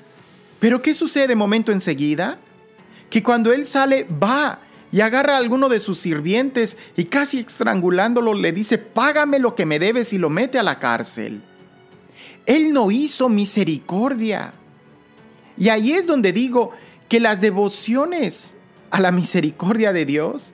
Pero 0.60 0.82
¿qué 0.82 0.94
sucede 0.94 1.28
de 1.28 1.36
momento 1.36 1.72
enseguida? 1.72 2.40
Que 3.10 3.22
cuando 3.22 3.52
él 3.52 3.66
sale, 3.66 4.06
va 4.06 4.60
y 4.92 5.02
agarra 5.02 5.34
a 5.34 5.38
alguno 5.38 5.70
de 5.70 5.80
sus 5.80 5.98
sirvientes 5.98 6.78
y 6.96 7.06
casi 7.06 7.40
estrangulándolo 7.40 8.34
le 8.34 8.52
dice, 8.52 8.78
págame 8.78 9.40
lo 9.40 9.56
que 9.56 9.66
me 9.66 9.80
debes 9.80 10.14
y 10.14 10.18
lo 10.18 10.30
mete 10.30 10.60
a 10.60 10.64
la 10.64 10.80
cárcel. 10.80 11.42
Él 12.46 12.74
no 12.74 12.92
hizo 12.92 13.28
misericordia. 13.30 14.54
Y 15.58 15.70
ahí 15.70 15.94
es 15.94 16.06
donde 16.06 16.32
digo 16.32 16.72
que 17.10 17.20
las 17.20 17.42
devociones 17.42 18.56
a 18.92 19.00
la 19.00 19.12
misericordia 19.12 19.94
de 19.94 20.06
Dios 20.06 20.54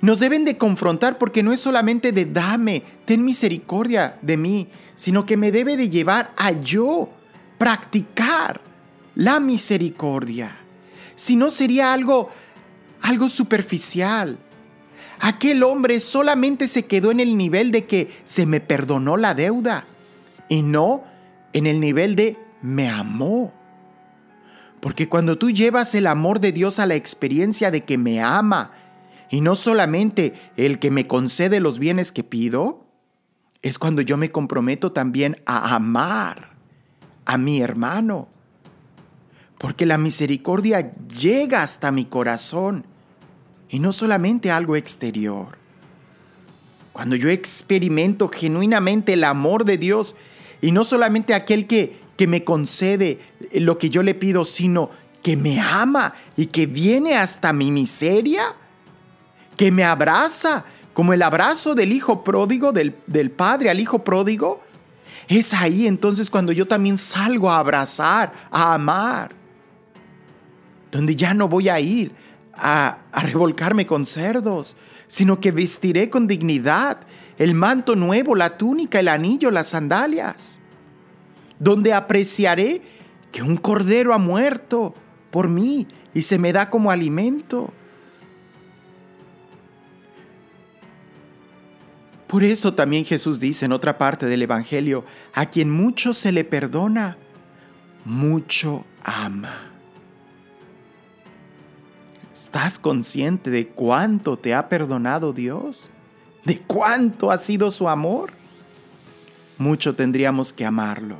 nos 0.00 0.18
deben 0.18 0.44
de 0.44 0.56
confrontar 0.56 1.18
porque 1.18 1.42
no 1.42 1.52
es 1.52 1.60
solamente 1.60 2.12
de 2.12 2.24
dame, 2.24 2.82
ten 3.04 3.24
misericordia 3.24 4.18
de 4.22 4.36
mí, 4.36 4.68
sino 4.94 5.26
que 5.26 5.36
me 5.36 5.52
debe 5.52 5.76
de 5.76 5.90
llevar 5.90 6.32
a 6.36 6.52
yo 6.52 7.10
practicar 7.58 8.60
la 9.14 9.40
misericordia. 9.40 10.56
Si 11.16 11.36
no 11.36 11.50
sería 11.50 11.92
algo 11.92 12.30
algo 13.02 13.28
superficial. 13.28 14.38
Aquel 15.20 15.62
hombre 15.62 16.00
solamente 16.00 16.66
se 16.66 16.86
quedó 16.86 17.10
en 17.10 17.20
el 17.20 17.36
nivel 17.36 17.72
de 17.72 17.84
que 17.84 18.10
se 18.24 18.46
me 18.46 18.60
perdonó 18.60 19.16
la 19.16 19.34
deuda 19.34 19.84
y 20.48 20.62
no 20.62 21.04
en 21.52 21.66
el 21.66 21.80
nivel 21.80 22.16
de 22.16 22.38
me 22.62 22.88
amó. 22.88 23.52
Porque 24.80 25.08
cuando 25.08 25.36
tú 25.36 25.50
llevas 25.50 25.94
el 25.94 26.06
amor 26.06 26.40
de 26.40 26.52
Dios 26.52 26.78
a 26.78 26.86
la 26.86 26.94
experiencia 26.94 27.70
de 27.70 27.84
que 27.84 27.98
me 27.98 28.22
ama 28.22 28.72
y 29.30 29.40
no 29.40 29.54
solamente 29.54 30.34
el 30.56 30.80
que 30.80 30.90
me 30.90 31.06
concede 31.06 31.60
los 31.60 31.78
bienes 31.78 32.10
que 32.10 32.24
pido, 32.24 32.84
es 33.62 33.78
cuando 33.78 34.02
yo 34.02 34.16
me 34.16 34.32
comprometo 34.32 34.90
también 34.92 35.40
a 35.46 35.76
amar 35.76 36.50
a 37.26 37.38
mi 37.38 37.60
hermano. 37.60 38.28
Porque 39.56 39.86
la 39.86 39.98
misericordia 39.98 40.92
llega 41.06 41.62
hasta 41.62 41.92
mi 41.92 42.06
corazón 42.06 42.86
y 43.68 43.78
no 43.78 43.92
solamente 43.92 44.50
algo 44.50 44.74
exterior. 44.74 45.58
Cuando 46.92 47.14
yo 47.14 47.28
experimento 47.28 48.28
genuinamente 48.28 49.12
el 49.12 49.22
amor 49.22 49.64
de 49.64 49.78
Dios 49.78 50.16
y 50.60 50.72
no 50.72 50.82
solamente 50.82 51.34
aquel 51.34 51.68
que, 51.68 52.00
que 52.16 52.26
me 52.26 52.42
concede 52.42 53.20
lo 53.52 53.78
que 53.78 53.90
yo 53.90 54.02
le 54.02 54.14
pido, 54.14 54.44
sino 54.44 54.90
que 55.22 55.36
me 55.36 55.60
ama 55.60 56.14
y 56.36 56.46
que 56.46 56.66
viene 56.66 57.14
hasta 57.14 57.52
mi 57.52 57.70
miseria, 57.70 58.56
que 59.60 59.70
me 59.70 59.84
abraza 59.84 60.64
como 60.94 61.12
el 61.12 61.20
abrazo 61.20 61.74
del 61.74 61.92
hijo 61.92 62.24
pródigo, 62.24 62.72
del, 62.72 62.96
del 63.06 63.30
padre 63.30 63.68
al 63.68 63.78
hijo 63.78 64.02
pródigo, 64.02 64.62
es 65.28 65.52
ahí 65.52 65.86
entonces 65.86 66.30
cuando 66.30 66.50
yo 66.50 66.66
también 66.66 66.96
salgo 66.96 67.50
a 67.50 67.58
abrazar, 67.58 68.32
a 68.50 68.72
amar, 68.72 69.32
donde 70.90 71.14
ya 71.14 71.34
no 71.34 71.46
voy 71.46 71.68
a 71.68 71.78
ir 71.78 72.10
a, 72.54 73.00
a 73.12 73.20
revolcarme 73.20 73.84
con 73.84 74.06
cerdos, 74.06 74.78
sino 75.08 75.40
que 75.40 75.52
vestiré 75.52 76.08
con 76.08 76.26
dignidad 76.26 76.96
el 77.36 77.52
manto 77.52 77.94
nuevo, 77.96 78.34
la 78.34 78.56
túnica, 78.56 78.98
el 78.98 79.08
anillo, 79.08 79.50
las 79.50 79.66
sandalias, 79.66 80.58
donde 81.58 81.92
apreciaré 81.92 82.80
que 83.30 83.42
un 83.42 83.58
cordero 83.58 84.14
ha 84.14 84.18
muerto 84.18 84.94
por 85.30 85.50
mí 85.50 85.86
y 86.14 86.22
se 86.22 86.38
me 86.38 86.50
da 86.50 86.70
como 86.70 86.90
alimento. 86.90 87.74
Por 92.30 92.44
eso 92.44 92.74
también 92.74 93.04
Jesús 93.04 93.40
dice 93.40 93.64
en 93.64 93.72
otra 93.72 93.98
parte 93.98 94.26
del 94.26 94.42
Evangelio, 94.42 95.04
a 95.34 95.46
quien 95.46 95.68
mucho 95.68 96.14
se 96.14 96.30
le 96.30 96.44
perdona, 96.44 97.18
mucho 98.04 98.84
ama. 99.02 99.72
¿Estás 102.32 102.78
consciente 102.78 103.50
de 103.50 103.66
cuánto 103.66 104.36
te 104.36 104.54
ha 104.54 104.68
perdonado 104.68 105.32
Dios? 105.32 105.90
¿De 106.44 106.60
cuánto 106.60 107.32
ha 107.32 107.38
sido 107.38 107.72
su 107.72 107.88
amor? 107.88 108.30
Mucho 109.58 109.96
tendríamos 109.96 110.52
que 110.52 110.64
amarlo. 110.64 111.16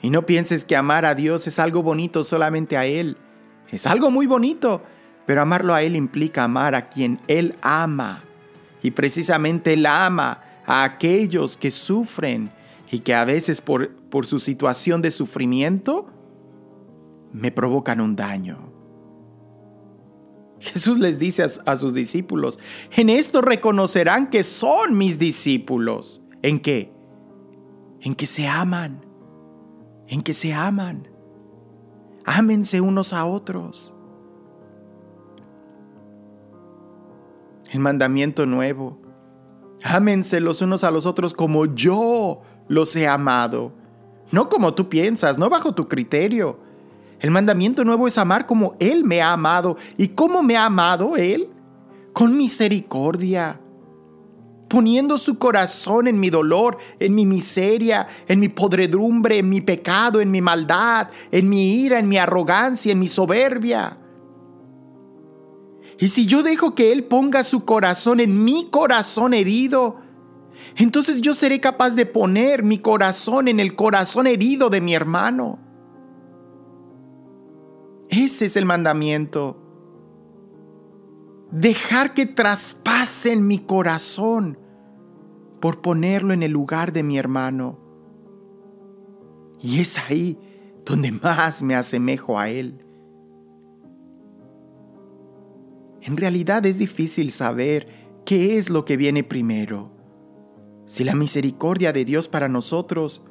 Y 0.00 0.10
no 0.10 0.26
pienses 0.26 0.64
que 0.64 0.74
amar 0.74 1.06
a 1.06 1.14
Dios 1.14 1.46
es 1.46 1.60
algo 1.60 1.80
bonito 1.84 2.24
solamente 2.24 2.76
a 2.76 2.86
Él. 2.86 3.16
Es 3.70 3.86
algo 3.86 4.10
muy 4.10 4.26
bonito, 4.26 4.82
pero 5.26 5.42
amarlo 5.42 5.74
a 5.74 5.82
Él 5.82 5.94
implica 5.94 6.42
amar 6.42 6.74
a 6.74 6.88
quien 6.88 7.20
Él 7.28 7.54
ama 7.62 8.24
y 8.82 8.90
precisamente 8.90 9.74
Él 9.74 9.86
ama 9.86 10.42
a 10.66 10.84
aquellos 10.84 11.56
que 11.56 11.70
sufren 11.70 12.50
y 12.90 13.00
que 13.00 13.14
a 13.14 13.24
veces 13.24 13.60
por, 13.60 13.94
por 14.10 14.26
su 14.26 14.38
situación 14.38 15.00
de 15.02 15.10
sufrimiento 15.10 16.08
me 17.32 17.50
provocan 17.50 18.00
un 18.00 18.16
daño. 18.16 18.70
Jesús 20.60 20.98
les 20.98 21.18
dice 21.18 21.42
a, 21.42 21.46
a, 21.72 21.76
sus 21.76 21.94
discípulos, 21.94 22.58
en 22.92 23.10
esto 23.10 23.40
reconocerán 23.40 24.30
que 24.30 24.44
son 24.44 24.96
mis 24.96 25.18
discípulos. 25.18 26.22
¿En 26.42 26.60
qué? 26.60 26.92
En 28.00 28.14
que 28.14 28.26
se 28.26 28.46
aman, 28.46 29.04
en 30.06 30.22
que 30.22 30.34
se 30.34 30.52
aman. 30.52 31.08
Ámense 32.24 32.80
unos 32.80 33.12
a 33.12 33.24
otros. 33.24 33.96
El 37.72 37.80
mandamiento 37.80 38.44
nuevo. 38.44 39.00
Ámense 39.82 40.40
los 40.40 40.60
unos 40.60 40.84
a 40.84 40.90
los 40.90 41.06
otros 41.06 41.32
como 41.32 41.74
yo 41.74 42.42
los 42.68 42.94
he 42.94 43.08
amado. 43.08 43.72
No 44.30 44.50
como 44.50 44.74
tú 44.74 44.90
piensas, 44.90 45.38
no 45.38 45.48
bajo 45.48 45.74
tu 45.74 45.88
criterio. 45.88 46.60
El 47.18 47.30
mandamiento 47.30 47.82
nuevo 47.84 48.06
es 48.06 48.18
amar 48.18 48.46
como 48.46 48.76
Él 48.78 49.04
me 49.04 49.22
ha 49.22 49.32
amado. 49.32 49.78
¿Y 49.96 50.08
cómo 50.08 50.42
me 50.42 50.56
ha 50.56 50.66
amado 50.66 51.16
Él? 51.16 51.48
Con 52.12 52.36
misericordia. 52.36 53.58
Poniendo 54.68 55.16
su 55.16 55.38
corazón 55.38 56.08
en 56.08 56.20
mi 56.20 56.28
dolor, 56.28 56.76
en 56.98 57.14
mi 57.14 57.24
miseria, 57.24 58.06
en 58.28 58.38
mi 58.38 58.50
podredumbre, 58.50 59.38
en 59.38 59.48
mi 59.48 59.62
pecado, 59.62 60.20
en 60.20 60.30
mi 60.30 60.42
maldad, 60.42 61.08
en 61.30 61.48
mi 61.48 61.72
ira, 61.84 61.98
en 61.98 62.08
mi 62.08 62.18
arrogancia, 62.18 62.92
en 62.92 62.98
mi 62.98 63.08
soberbia. 63.08 63.98
Y 66.02 66.08
si 66.08 66.26
yo 66.26 66.42
dejo 66.42 66.74
que 66.74 66.90
Él 66.90 67.04
ponga 67.04 67.44
su 67.44 67.64
corazón 67.64 68.18
en 68.18 68.42
mi 68.42 68.68
corazón 68.70 69.34
herido, 69.34 69.98
entonces 70.74 71.20
yo 71.20 71.32
seré 71.32 71.60
capaz 71.60 71.90
de 71.90 72.06
poner 72.06 72.64
mi 72.64 72.80
corazón 72.80 73.46
en 73.46 73.60
el 73.60 73.76
corazón 73.76 74.26
herido 74.26 74.68
de 74.68 74.80
mi 74.80 74.94
hermano. 74.94 75.60
Ese 78.08 78.46
es 78.46 78.56
el 78.56 78.66
mandamiento. 78.66 79.62
Dejar 81.52 82.14
que 82.14 82.26
traspasen 82.26 83.46
mi 83.46 83.60
corazón 83.60 84.58
por 85.60 85.82
ponerlo 85.82 86.34
en 86.34 86.42
el 86.42 86.50
lugar 86.50 86.90
de 86.90 87.04
mi 87.04 87.16
hermano. 87.16 87.78
Y 89.60 89.78
es 89.80 89.96
ahí 89.98 90.36
donde 90.84 91.12
más 91.12 91.62
me 91.62 91.76
asemejo 91.76 92.40
a 92.40 92.48
Él. 92.48 92.84
En 96.02 96.16
realidad 96.16 96.66
es 96.66 96.78
difícil 96.78 97.30
saber 97.30 97.86
qué 98.26 98.58
es 98.58 98.70
lo 98.70 98.84
que 98.84 98.96
viene 98.96 99.22
primero. 99.22 99.92
Si 100.84 101.04
la 101.04 101.14
misericordia 101.14 101.92
de 101.92 102.04
Dios 102.04 102.26
para 102.26 102.48
nosotros 102.48 103.22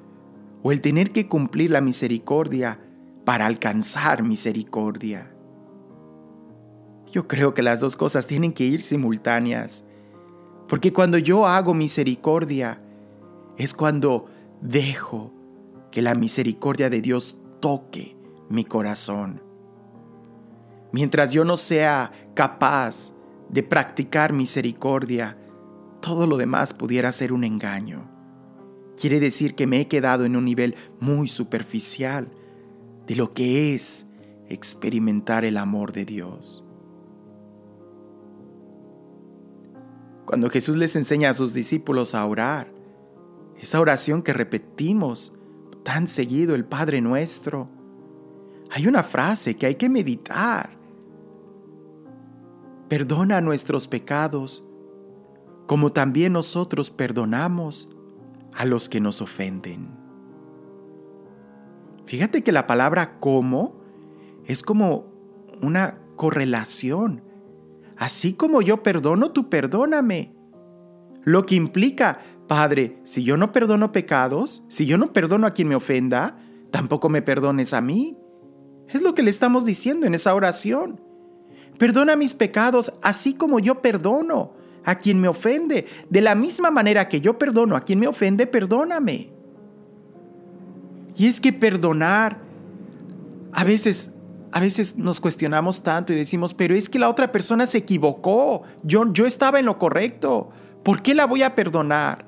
o 0.64 0.72
el 0.72 0.80
tener 0.80 1.12
que 1.12 1.28
cumplir 1.28 1.72
la 1.72 1.82
misericordia 1.82 2.80
para 3.26 3.46
alcanzar 3.46 4.24
misericordia. 4.24 5.36
Yo 7.12 7.28
creo 7.28 7.54
que 7.54 7.62
las 7.62 7.82
dos 7.82 7.98
cosas 7.98 8.26
tienen 8.26 8.54
que 8.54 8.64
ir 8.64 8.80
simultáneas, 8.80 9.84
porque 10.70 10.94
cuando 10.94 11.18
yo 11.18 11.46
hago 11.46 11.74
misericordia 11.74 12.82
es 13.58 13.74
cuando 13.74 14.28
dejo 14.62 15.34
que 15.92 16.02
la 16.02 16.16
misericordia 16.16 16.90
de 16.90 17.02
Dios 17.02 17.38
toque 17.60 18.16
mi 18.50 18.64
corazón. 18.64 19.44
Mientras 20.94 21.32
yo 21.32 21.46
no 21.46 21.58
sea 21.58 22.12
capaz 22.34 23.14
de 23.50 23.64
practicar 23.64 24.34
misericordia, 24.34 25.38
todo 26.02 26.26
lo 26.26 26.38
demás 26.38 26.74
pudiera 26.74 27.12
ser 27.12 27.34
un 27.34 27.44
engaño. 27.44 28.10
Quiere 29.00 29.20
decir 29.20 29.56
que 29.56 29.68
me 29.68 29.82
he 29.82 29.88
quedado 29.88 30.26
en 30.26 30.36
un 30.36 30.46
nivel 30.46 30.76
muy 31.00 31.28
superficial 31.28 32.30
de 33.08 33.16
lo 33.16 33.34
que 33.34 33.74
es 33.76 34.06
experimentar 34.48 35.46
el 35.46 35.58
amor 35.58 35.92
de 35.92 36.06
Dios. 36.06 36.64
Cuando 40.26 40.50
Jesús 40.50 40.76
les 40.78 40.96
enseña 40.96 41.30
a 41.30 41.34
sus 41.34 41.54
discípulos 41.54 42.16
a 42.16 42.26
orar, 42.26 42.72
esa 43.60 43.80
oración 43.80 44.24
que 44.24 44.34
repetimos 44.34 45.34
tan 45.84 46.08
seguido, 46.08 46.56
el 46.56 46.66
Padre 46.66 47.02
nuestro, 47.02 47.70
hay 48.70 48.88
una 48.88 49.04
frase 49.04 49.56
que 49.56 49.66
hay 49.66 49.76
que 49.76 49.90
meditar 49.90 50.81
Perdona 52.92 53.40
nuestros 53.40 53.88
pecados, 53.88 54.66
como 55.66 55.94
también 55.94 56.34
nosotros 56.34 56.92
perdonamos 56.92 57.88
a 58.54 58.66
los 58.66 58.90
que 58.90 59.00
nos 59.00 59.22
ofenden. 59.22 59.88
Fíjate 62.06 62.44
que 62.44 62.52
la 62.52 62.68
palabra 62.68 63.18
como 63.22 63.80
es 64.46 64.62
como 64.62 65.06
una 65.62 66.00
correlación. 66.18 67.24
Así 67.96 68.34
como 68.34 68.62
yo 68.62 68.84
perdono, 68.84 69.32
tú 69.32 69.48
perdóname. 69.48 70.36
Lo 71.24 71.46
que 71.46 71.56
implica, 71.56 72.20
Padre, 72.50 73.00
si 73.06 73.24
yo 73.24 73.38
no 73.38 73.54
perdono 73.54 73.94
pecados, 73.94 74.66
si 74.68 74.86
yo 74.86 74.98
no 74.98 75.14
perdono 75.14 75.48
a 75.48 75.52
quien 75.52 75.70
me 75.70 75.76
ofenda, 75.76 76.38
tampoco 76.72 77.08
me 77.08 77.22
perdones 77.22 77.74
a 77.74 77.80
mí. 77.80 78.18
Es 78.90 79.02
lo 79.02 79.16
que 79.16 79.24
le 79.24 79.30
estamos 79.30 79.64
diciendo 79.64 80.06
en 80.08 80.14
esa 80.14 80.36
oración. 80.36 81.00
Perdona 81.82 82.16
mis 82.16 82.36
pecados 82.36 82.94
así 83.02 83.34
como 83.34 83.58
yo 83.58 83.82
perdono 83.82 84.52
a 84.86 85.00
quien 85.00 85.20
me 85.20 85.28
ofende. 85.28 85.88
De 86.12 86.22
la 86.22 86.36
misma 86.36 86.70
manera 86.70 87.10
que 87.10 87.22
yo 87.22 87.40
perdono 87.40 87.76
a 87.76 87.82
quien 87.82 88.00
me 88.00 88.06
ofende, 88.06 88.46
perdóname. 88.46 89.32
Y 91.16 91.26
es 91.26 91.42
que 91.42 91.52
perdonar, 91.52 92.38
a 93.52 93.64
veces, 93.64 94.12
a 94.52 94.60
veces 94.60 94.96
nos 94.96 95.20
cuestionamos 95.20 95.82
tanto 95.82 96.14
y 96.14 96.18
decimos, 96.18 96.54
pero 96.54 96.76
es 96.76 96.88
que 96.88 97.00
la 97.00 97.10
otra 97.10 97.32
persona 97.32 97.66
se 97.66 97.80
equivocó, 97.80 98.62
yo, 98.84 99.12
yo 99.12 99.26
estaba 99.26 99.58
en 99.58 99.66
lo 99.66 99.80
correcto, 99.80 100.52
¿por 100.84 101.02
qué 101.02 101.16
la 101.16 101.26
voy 101.26 101.42
a 101.42 101.56
perdonar? 101.56 102.26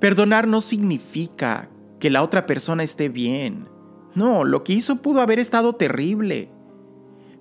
Perdonar 0.00 0.48
no 0.48 0.60
significa 0.60 1.68
que 2.00 2.10
la 2.10 2.20
otra 2.20 2.46
persona 2.46 2.82
esté 2.82 3.10
bien. 3.10 3.68
No, 4.16 4.42
lo 4.42 4.64
que 4.64 4.72
hizo 4.72 4.96
pudo 4.96 5.20
haber 5.20 5.38
estado 5.38 5.74
terrible. 5.74 6.50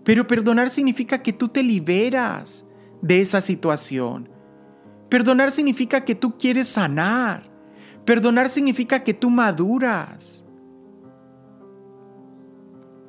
Pero 0.05 0.27
perdonar 0.27 0.69
significa 0.69 1.21
que 1.21 1.33
tú 1.33 1.49
te 1.49 1.63
liberas 1.63 2.63
de 3.01 3.21
esa 3.21 3.41
situación. 3.41 4.29
Perdonar 5.09 5.51
significa 5.51 6.05
que 6.05 6.15
tú 6.15 6.37
quieres 6.37 6.69
sanar. 6.69 7.43
Perdonar 8.05 8.47
significa 8.47 9.03
que 9.03 9.15
tú 9.15 9.31
maduras. 9.31 10.45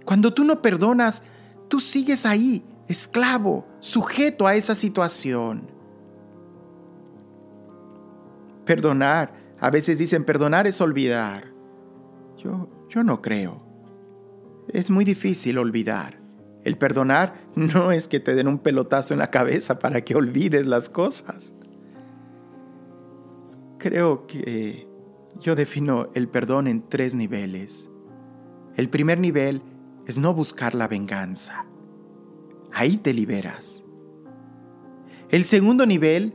Cuando 0.07 0.33
tú 0.33 0.45
no 0.45 0.63
perdonas, 0.63 1.23
tú 1.69 1.81
sigues 1.81 2.25
ahí, 2.25 2.65
esclavo, 2.89 3.67
sujeto 3.81 4.47
a 4.47 4.55
esa 4.55 4.75
situación. 4.75 5.71
Perdonar, 8.65 9.35
a 9.61 9.69
veces 9.71 9.99
dicen 9.99 10.25
perdonar 10.25 10.67
es 10.67 10.81
olvidar. 10.81 11.53
Yo, 12.39 12.71
yo 12.89 13.05
no 13.05 13.21
creo. 13.21 13.63
Es 14.69 14.91
muy 14.91 15.05
difícil 15.05 15.59
olvidar. 15.59 16.16
El 16.67 16.77
perdonar 16.77 17.35
no 17.55 17.93
es 17.93 18.09
que 18.09 18.19
te 18.19 18.35
den 18.35 18.49
un 18.49 18.59
pelotazo 18.59 19.15
en 19.15 19.21
la 19.21 19.31
cabeza 19.31 19.79
para 19.79 20.05
que 20.05 20.17
olvides 20.17 20.67
las 20.67 20.91
cosas. 20.91 21.53
Creo 23.79 24.27
que 24.27 24.89
yo 25.41 25.55
defino 25.55 26.09
el 26.15 26.29
perdón 26.29 26.67
en 26.67 26.83
tres 26.89 27.15
niveles. 27.15 27.89
El 28.75 28.91
primer 28.91 29.21
nivel 29.21 29.63
es 30.09 30.19
no 30.19 30.35
buscar 30.35 30.75
la 30.75 30.89
venganza. 30.89 31.67
ahí 32.73 32.97
te 32.97 33.15
liberas. 33.15 33.85
El 35.31 35.45
segundo 35.45 35.87
nivel 35.87 36.35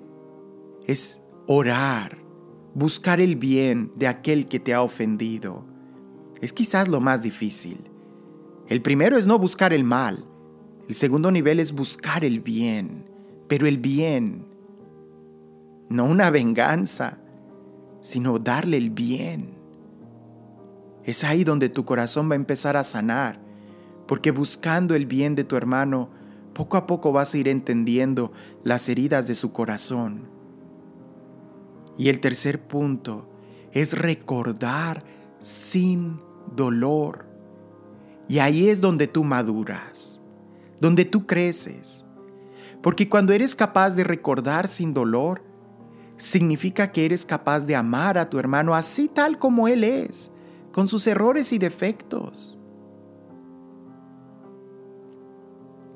es 0.87 1.21
orar, 1.45 2.19
buscar 2.73 3.19
el 3.19 3.35
bien 3.35 3.91
de 3.97 4.07
aquel 4.07 4.47
que 4.47 4.61
te 4.61 4.73
ha 4.73 4.81
ofendido. 4.81 5.65
Es 6.39 6.53
quizás 6.53 6.87
lo 6.87 7.01
más 7.01 7.21
difícil. 7.21 7.90
El 8.71 8.81
primero 8.81 9.17
es 9.17 9.27
no 9.27 9.37
buscar 9.37 9.73
el 9.73 9.83
mal. 9.83 10.23
El 10.87 10.95
segundo 10.95 11.29
nivel 11.29 11.59
es 11.59 11.73
buscar 11.73 12.23
el 12.23 12.39
bien, 12.39 13.03
pero 13.49 13.67
el 13.67 13.79
bien, 13.79 14.45
no 15.89 16.05
una 16.05 16.29
venganza, 16.29 17.17
sino 17.99 18.39
darle 18.39 18.77
el 18.77 18.89
bien. 18.89 19.57
Es 21.03 21.25
ahí 21.25 21.43
donde 21.43 21.67
tu 21.67 21.83
corazón 21.83 22.29
va 22.29 22.35
a 22.35 22.37
empezar 22.37 22.77
a 22.77 22.85
sanar, 22.85 23.41
porque 24.07 24.31
buscando 24.31 24.95
el 24.95 25.05
bien 25.05 25.35
de 25.35 25.43
tu 25.43 25.57
hermano, 25.57 26.09
poco 26.53 26.77
a 26.77 26.87
poco 26.87 27.11
vas 27.11 27.33
a 27.33 27.39
ir 27.39 27.49
entendiendo 27.49 28.31
las 28.63 28.87
heridas 28.87 29.27
de 29.27 29.35
su 29.35 29.51
corazón. 29.51 30.29
Y 31.97 32.07
el 32.07 32.21
tercer 32.21 32.65
punto 32.69 33.27
es 33.73 33.99
recordar 33.99 35.03
sin 35.41 36.21
dolor. 36.55 37.30
Y 38.27 38.39
ahí 38.39 38.69
es 38.69 38.81
donde 38.81 39.07
tú 39.07 39.23
maduras, 39.23 40.21
donde 40.79 41.05
tú 41.05 41.25
creces. 41.25 42.05
Porque 42.81 43.09
cuando 43.09 43.33
eres 43.33 43.55
capaz 43.55 43.91
de 43.91 44.03
recordar 44.03 44.67
sin 44.67 44.93
dolor, 44.93 45.43
significa 46.17 46.91
que 46.91 47.05
eres 47.05 47.25
capaz 47.25 47.61
de 47.61 47.75
amar 47.75 48.17
a 48.17 48.29
tu 48.29 48.39
hermano 48.39 48.75
así 48.75 49.07
tal 49.07 49.39
como 49.39 49.67
él 49.67 49.83
es, 49.83 50.31
con 50.71 50.87
sus 50.87 51.05
errores 51.07 51.51
y 51.51 51.57
defectos. 51.57 52.57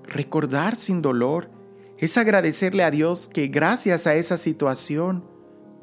Recordar 0.03 0.75
sin 0.75 1.01
dolor 1.01 1.49
es 1.97 2.17
agradecerle 2.17 2.83
a 2.83 2.91
Dios 2.91 3.27
que 3.27 3.47
gracias 3.47 4.07
a 4.07 4.15
esa 4.15 4.37
situación 4.37 5.23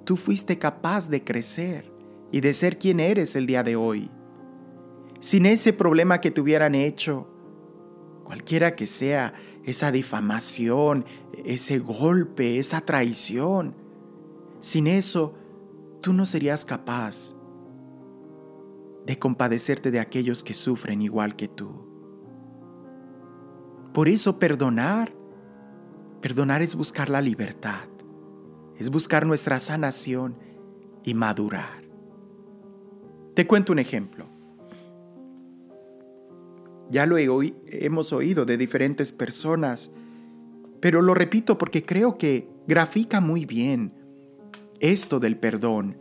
tú 0.05 0.16
fuiste 0.16 0.59
capaz 0.59 1.09
de 1.09 1.24
crecer 1.24 1.90
y 2.31 2.40
de 2.40 2.52
ser 2.55 2.78
quien 2.78 3.00
eres 3.00 3.37
el 3.37 3.46
día 3.46 3.62
de 3.62 3.76
hoy. 3.76 4.11
Sin 5.22 5.46
ese 5.46 5.72
problema 5.72 6.20
que 6.20 6.32
te 6.32 6.40
hubieran 6.40 6.74
hecho, 6.74 7.28
cualquiera 8.24 8.74
que 8.74 8.88
sea 8.88 9.35
esa 9.62 9.92
difamación, 9.92 11.04
ese 11.44 11.78
golpe, 11.78 12.58
esa 12.58 12.80
traición, 12.80 13.76
sin 14.58 14.88
eso 14.88 15.37
tú 16.00 16.12
no 16.12 16.26
serías 16.26 16.64
capaz 16.64 17.37
de 19.06 19.16
compadecerte 19.16 19.92
de 19.92 20.00
aquellos 20.00 20.42
que 20.42 20.54
sufren 20.54 21.00
igual 21.02 21.37
que 21.37 21.46
tú. 21.46 21.70
Por 23.94 24.08
eso 24.08 24.40
perdonar, 24.40 25.14
perdonar 26.20 26.62
es 26.62 26.74
buscar 26.74 27.08
la 27.08 27.20
libertad, 27.20 27.87
es 28.76 28.90
buscar 28.90 29.24
nuestra 29.24 29.61
sanación 29.61 30.37
y 31.04 31.14
madurar. 31.14 31.85
Te 33.35 33.46
cuento 33.46 33.72
un 33.72 33.78
ejemplo. 33.78 34.31
Ya 36.92 37.07
lo 37.07 37.16
hemos 37.16 38.12
oído 38.12 38.44
de 38.44 38.59
diferentes 38.59 39.12
personas, 39.12 39.90
pero 40.78 41.00
lo 41.00 41.14
repito 41.14 41.57
porque 41.57 41.87
creo 41.87 42.18
que 42.18 42.50
grafica 42.66 43.22
muy 43.22 43.46
bien 43.46 43.94
esto 44.78 45.18
del 45.18 45.38
perdón, 45.38 45.96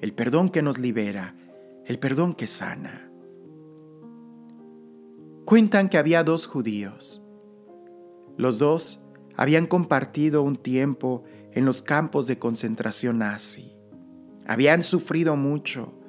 el 0.00 0.14
perdón 0.14 0.48
que 0.48 0.62
nos 0.62 0.78
libera, 0.78 1.36
el 1.84 1.98
perdón 1.98 2.32
que 2.32 2.46
sana. 2.46 3.10
Cuentan 5.44 5.90
que 5.90 5.98
había 5.98 6.24
dos 6.24 6.46
judíos. 6.46 7.22
Los 8.38 8.58
dos 8.58 9.04
habían 9.36 9.66
compartido 9.66 10.40
un 10.40 10.56
tiempo 10.56 11.22
en 11.52 11.66
los 11.66 11.82
campos 11.82 12.26
de 12.26 12.38
concentración 12.38 13.18
nazi. 13.18 13.74
Habían 14.46 14.84
sufrido 14.84 15.36
mucho, 15.36 15.99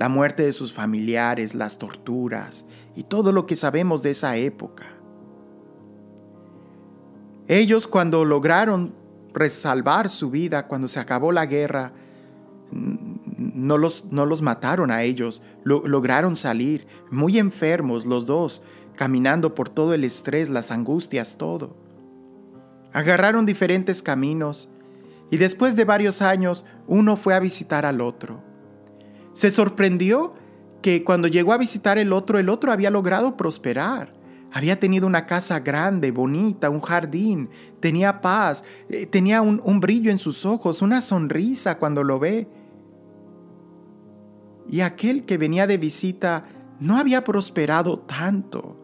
la 0.00 0.08
muerte 0.08 0.44
de 0.44 0.54
sus 0.54 0.72
familiares, 0.72 1.54
las 1.54 1.76
torturas 1.76 2.64
y 2.96 3.02
todo 3.02 3.32
lo 3.32 3.44
que 3.44 3.54
sabemos 3.54 4.02
de 4.02 4.12
esa 4.12 4.34
época. 4.38 4.86
Ellos 7.48 7.86
cuando 7.86 8.24
lograron 8.24 8.94
resalvar 9.34 10.08
su 10.08 10.30
vida, 10.30 10.68
cuando 10.68 10.88
se 10.88 11.00
acabó 11.00 11.32
la 11.32 11.44
guerra, 11.44 11.92
no 12.72 13.76
los, 13.76 14.06
no 14.06 14.24
los 14.24 14.40
mataron 14.40 14.90
a 14.90 15.02
ellos, 15.02 15.42
lograron 15.64 16.34
salir, 16.34 16.86
muy 17.10 17.38
enfermos 17.38 18.06
los 18.06 18.24
dos, 18.24 18.62
caminando 18.96 19.54
por 19.54 19.68
todo 19.68 19.92
el 19.92 20.04
estrés, 20.04 20.48
las 20.48 20.70
angustias, 20.70 21.36
todo. 21.36 21.76
Agarraron 22.94 23.44
diferentes 23.44 24.02
caminos 24.02 24.70
y 25.30 25.36
después 25.36 25.76
de 25.76 25.84
varios 25.84 26.22
años 26.22 26.64
uno 26.86 27.18
fue 27.18 27.34
a 27.34 27.38
visitar 27.38 27.84
al 27.84 28.00
otro. 28.00 28.48
Se 29.32 29.50
sorprendió 29.50 30.34
que 30.82 31.04
cuando 31.04 31.28
llegó 31.28 31.52
a 31.52 31.58
visitar 31.58 31.98
el 31.98 32.12
otro, 32.12 32.38
el 32.38 32.48
otro 32.48 32.72
había 32.72 32.90
logrado 32.90 33.36
prosperar. 33.36 34.14
Había 34.52 34.80
tenido 34.80 35.06
una 35.06 35.26
casa 35.26 35.60
grande, 35.60 36.10
bonita, 36.10 36.70
un 36.70 36.80
jardín, 36.80 37.50
tenía 37.78 38.20
paz, 38.20 38.64
eh, 38.88 39.06
tenía 39.06 39.42
un, 39.42 39.80
brillo 39.80 40.10
en 40.10 40.18
sus 40.18 40.44
ojos, 40.44 40.82
una 40.82 41.00
sonrisa 41.00 41.78
cuando 41.78 42.02
lo 42.02 42.18
ve 42.18 42.48
y 44.68 44.80
aquel 44.80 45.24
que 45.24 45.38
venía 45.38 45.66
de 45.66 45.76
visita 45.76 46.44
no 46.80 46.96
había 46.96 47.22
prosperado 47.22 48.00
tanto. 48.00 48.76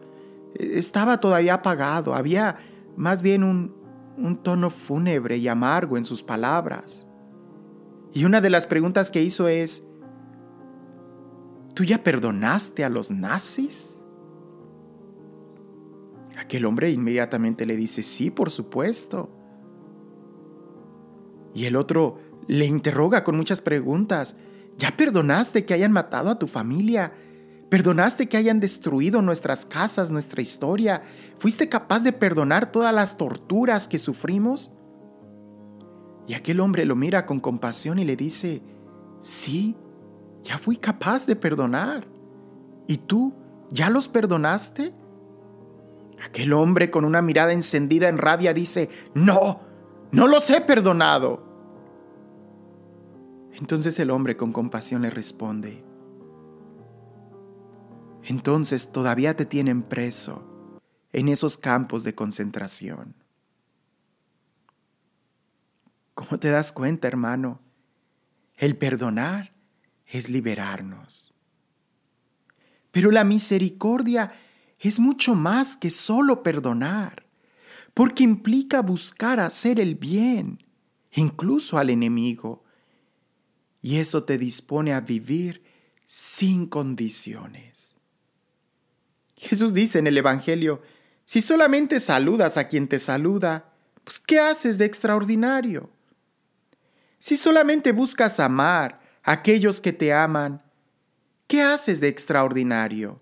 Estaba 0.55 1.19
todavía 1.19 1.55
apagado, 1.55 2.15
había 2.15 2.57
más 2.95 3.21
bien 3.21 3.43
un 3.43 4.43
tono 4.43 4.69
fúnebre 4.69 5.37
y 5.37 5.47
amargo 5.49 5.97
en 5.97 6.05
sus 6.05 6.23
palabras. 6.23 7.05
Y 8.13 8.25
una 8.25 8.41
de 8.41 8.49
las 8.49 8.67
preguntas 8.67 9.11
que 9.11 9.21
hizo 9.21 9.47
es, 9.47 9.83
¿tú 11.77 11.83
ya 11.83 12.03
perdonaste 12.03 12.83
a 12.83 12.89
los 12.89 13.11
nazis? 13.11 13.97
Aquel 16.35 16.65
hombre 16.65 16.89
inmediatamente 16.89 17.67
le 17.67 17.75
dice, 17.75 18.01
sí, 18.01 18.31
por 18.31 18.49
supuesto. 18.49 19.29
Y 21.53 21.65
el 21.65 21.75
otro 21.75 22.17
le 22.47 22.65
interroga 22.65 23.23
con 23.23 23.37
muchas 23.37 23.61
preguntas. 23.61 24.35
¿Ya 24.79 24.97
perdonaste 24.97 25.65
que 25.65 25.75
hayan 25.75 25.91
matado 25.91 26.31
a 26.31 26.39
tu 26.39 26.47
familia? 26.47 27.13
¿Perdonaste 27.69 28.27
que 28.27 28.37
hayan 28.37 28.59
destruido 28.59 29.21
nuestras 29.21 29.67
casas, 29.67 30.09
nuestra 30.09 30.41
historia? 30.41 31.03
¿Fuiste 31.37 31.69
capaz 31.69 31.99
de 31.99 32.11
perdonar 32.11 32.71
todas 32.71 32.93
las 32.93 33.17
torturas 33.17 33.87
que 33.87 33.99
sufrimos? 33.99 34.71
Y 36.25 36.33
aquel 36.33 36.59
hombre 36.59 36.85
lo 36.85 36.95
mira 36.95 37.27
con 37.27 37.39
compasión 37.39 37.99
y 37.99 38.05
le 38.05 38.15
dice, 38.15 38.63
sí, 39.21 39.77
ya 40.47 40.57
fui 40.57 40.77
capaz 40.77 41.25
de 41.25 41.35
perdonar. 41.35 42.07
¿Y 42.87 42.97
tú 42.99 43.33
ya 43.69 43.89
los 43.89 44.07
perdonaste? 44.07 44.93
Aquel 46.23 46.53
hombre 46.53 46.89
con 46.89 47.03
una 47.03 47.21
mirada 47.21 47.51
encendida 47.51 48.07
en 48.07 48.17
rabia 48.17 48.53
dice, 48.53 48.89
no, 49.13 49.59
no 50.11 50.27
los 50.27 50.49
he 50.49 50.61
perdonado. 50.61 51.45
Entonces 53.51 53.99
el 53.99 54.09
hombre 54.09 54.37
con 54.37 54.53
compasión 54.53 55.01
le 55.01 55.09
responde, 55.09 55.83
entonces 58.23 58.91
todavía 58.91 59.35
te 59.35 59.45
tienen 59.45 59.81
preso 59.81 60.43
en 61.11 61.27
esos 61.27 61.57
campos 61.57 62.03
de 62.03 62.13
concentración. 62.13 63.15
¿Cómo 66.13 66.39
te 66.39 66.49
das 66.49 66.71
cuenta, 66.71 67.07
hermano? 67.07 67.59
El 68.57 68.77
perdonar 68.77 69.56
es 70.07 70.29
liberarnos. 70.29 71.33
Pero 72.91 73.11
la 73.11 73.23
misericordia 73.23 74.31
es 74.79 74.99
mucho 74.99 75.35
más 75.35 75.77
que 75.77 75.89
solo 75.89 76.43
perdonar, 76.43 77.25
porque 77.93 78.23
implica 78.23 78.81
buscar 78.81 79.39
hacer 79.39 79.79
el 79.79 79.95
bien, 79.95 80.63
incluso 81.13 81.77
al 81.77 81.89
enemigo, 81.89 82.63
y 83.81 83.97
eso 83.97 84.23
te 84.23 84.37
dispone 84.37 84.93
a 84.93 85.01
vivir 85.01 85.63
sin 86.05 86.67
condiciones. 86.67 87.95
Jesús 89.35 89.73
dice 89.73 89.99
en 89.99 90.07
el 90.07 90.17
Evangelio, 90.17 90.81
si 91.25 91.41
solamente 91.41 91.99
saludas 91.99 92.57
a 92.57 92.67
quien 92.67 92.87
te 92.87 92.99
saluda, 92.99 93.73
pues 94.03 94.19
¿qué 94.19 94.39
haces 94.39 94.77
de 94.77 94.85
extraordinario? 94.85 95.89
Si 97.19 97.35
solamente 97.35 97.91
buscas 97.91 98.39
amar 98.39 99.06
aquellos 99.27 99.81
que 99.81 99.91
te 99.91 100.13
aman, 100.13 100.63
¿qué 101.47 101.61
haces 101.61 101.99
de 101.99 102.07
extraordinario? 102.07 103.19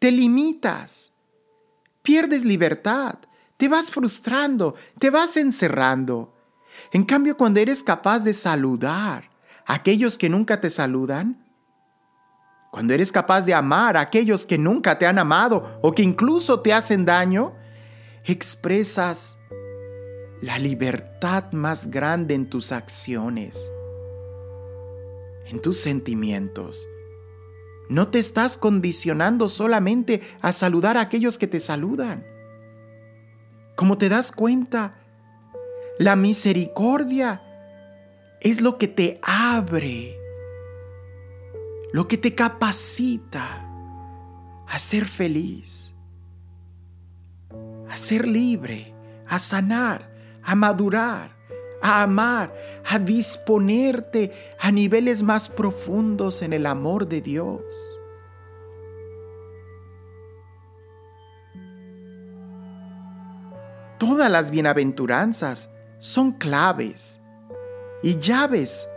Te 0.00 0.10
limitas, 0.10 1.12
pierdes 2.02 2.44
libertad, 2.44 3.14
te 3.56 3.68
vas 3.68 3.92
frustrando, 3.92 4.74
te 4.98 5.10
vas 5.10 5.36
encerrando. 5.36 6.34
En 6.92 7.04
cambio, 7.04 7.36
cuando 7.36 7.60
eres 7.60 7.84
capaz 7.84 8.24
de 8.24 8.32
saludar, 8.32 9.30
aquellos 9.66 10.18
que 10.18 10.28
nunca 10.28 10.60
te 10.60 10.68
saludan? 10.68 11.46
Cuando 12.72 12.92
eres 12.92 13.12
capaz 13.12 13.42
de 13.42 13.54
amar 13.54 13.96
a 13.96 14.00
aquellos 14.00 14.46
que 14.46 14.58
nunca 14.58 14.98
te 14.98 15.06
han 15.06 15.20
amado 15.20 15.78
o 15.80 15.92
que 15.92 16.02
incluso 16.02 16.60
te 16.60 16.72
hacen 16.72 17.04
daño, 17.04 17.54
expresas 18.24 19.38
la 20.42 20.58
libertad 20.58 21.52
más 21.52 21.88
grande 21.88 22.34
en 22.34 22.50
tus 22.50 22.72
acciones, 22.72 23.70
en 25.48 25.60
tus 25.60 25.78
sentimientos. 25.78 26.88
No 27.88 28.08
te 28.08 28.18
estás 28.18 28.58
condicionando 28.58 29.48
solamente 29.48 30.20
a 30.42 30.52
saludar 30.52 30.96
a 30.96 31.02
aquellos 31.02 31.38
que 31.38 31.46
te 31.46 31.58
saludan. 31.58 32.26
Como 33.76 33.96
te 33.96 34.08
das 34.08 34.30
cuenta, 34.30 34.98
la 35.98 36.14
misericordia 36.16 37.42
es 38.40 38.60
lo 38.60 38.76
que 38.76 38.88
te 38.88 39.20
abre, 39.22 40.18
lo 41.92 42.06
que 42.08 42.18
te 42.18 42.34
capacita 42.34 43.64
a 44.66 44.78
ser 44.78 45.06
feliz, 45.06 45.94
a 47.88 47.96
ser 47.96 48.28
libre, 48.28 48.94
a 49.26 49.38
sanar, 49.38 50.10
a 50.42 50.54
madurar, 50.54 51.34
a 51.80 52.02
amar, 52.02 52.52
a 52.90 52.98
disponerte 52.98 54.32
a 54.58 54.72
niveles 54.72 55.22
más 55.22 55.50
profundos 55.50 56.40
en 56.40 56.54
el 56.54 56.64
amor 56.64 57.06
de 57.06 57.20
Dios. 57.20 57.60
Todas 63.98 64.30
las 64.30 64.50
bienaventuranzas 64.50 65.68
son 65.98 66.32
claves 66.32 67.20
y 68.02 68.16
llaves 68.16 68.88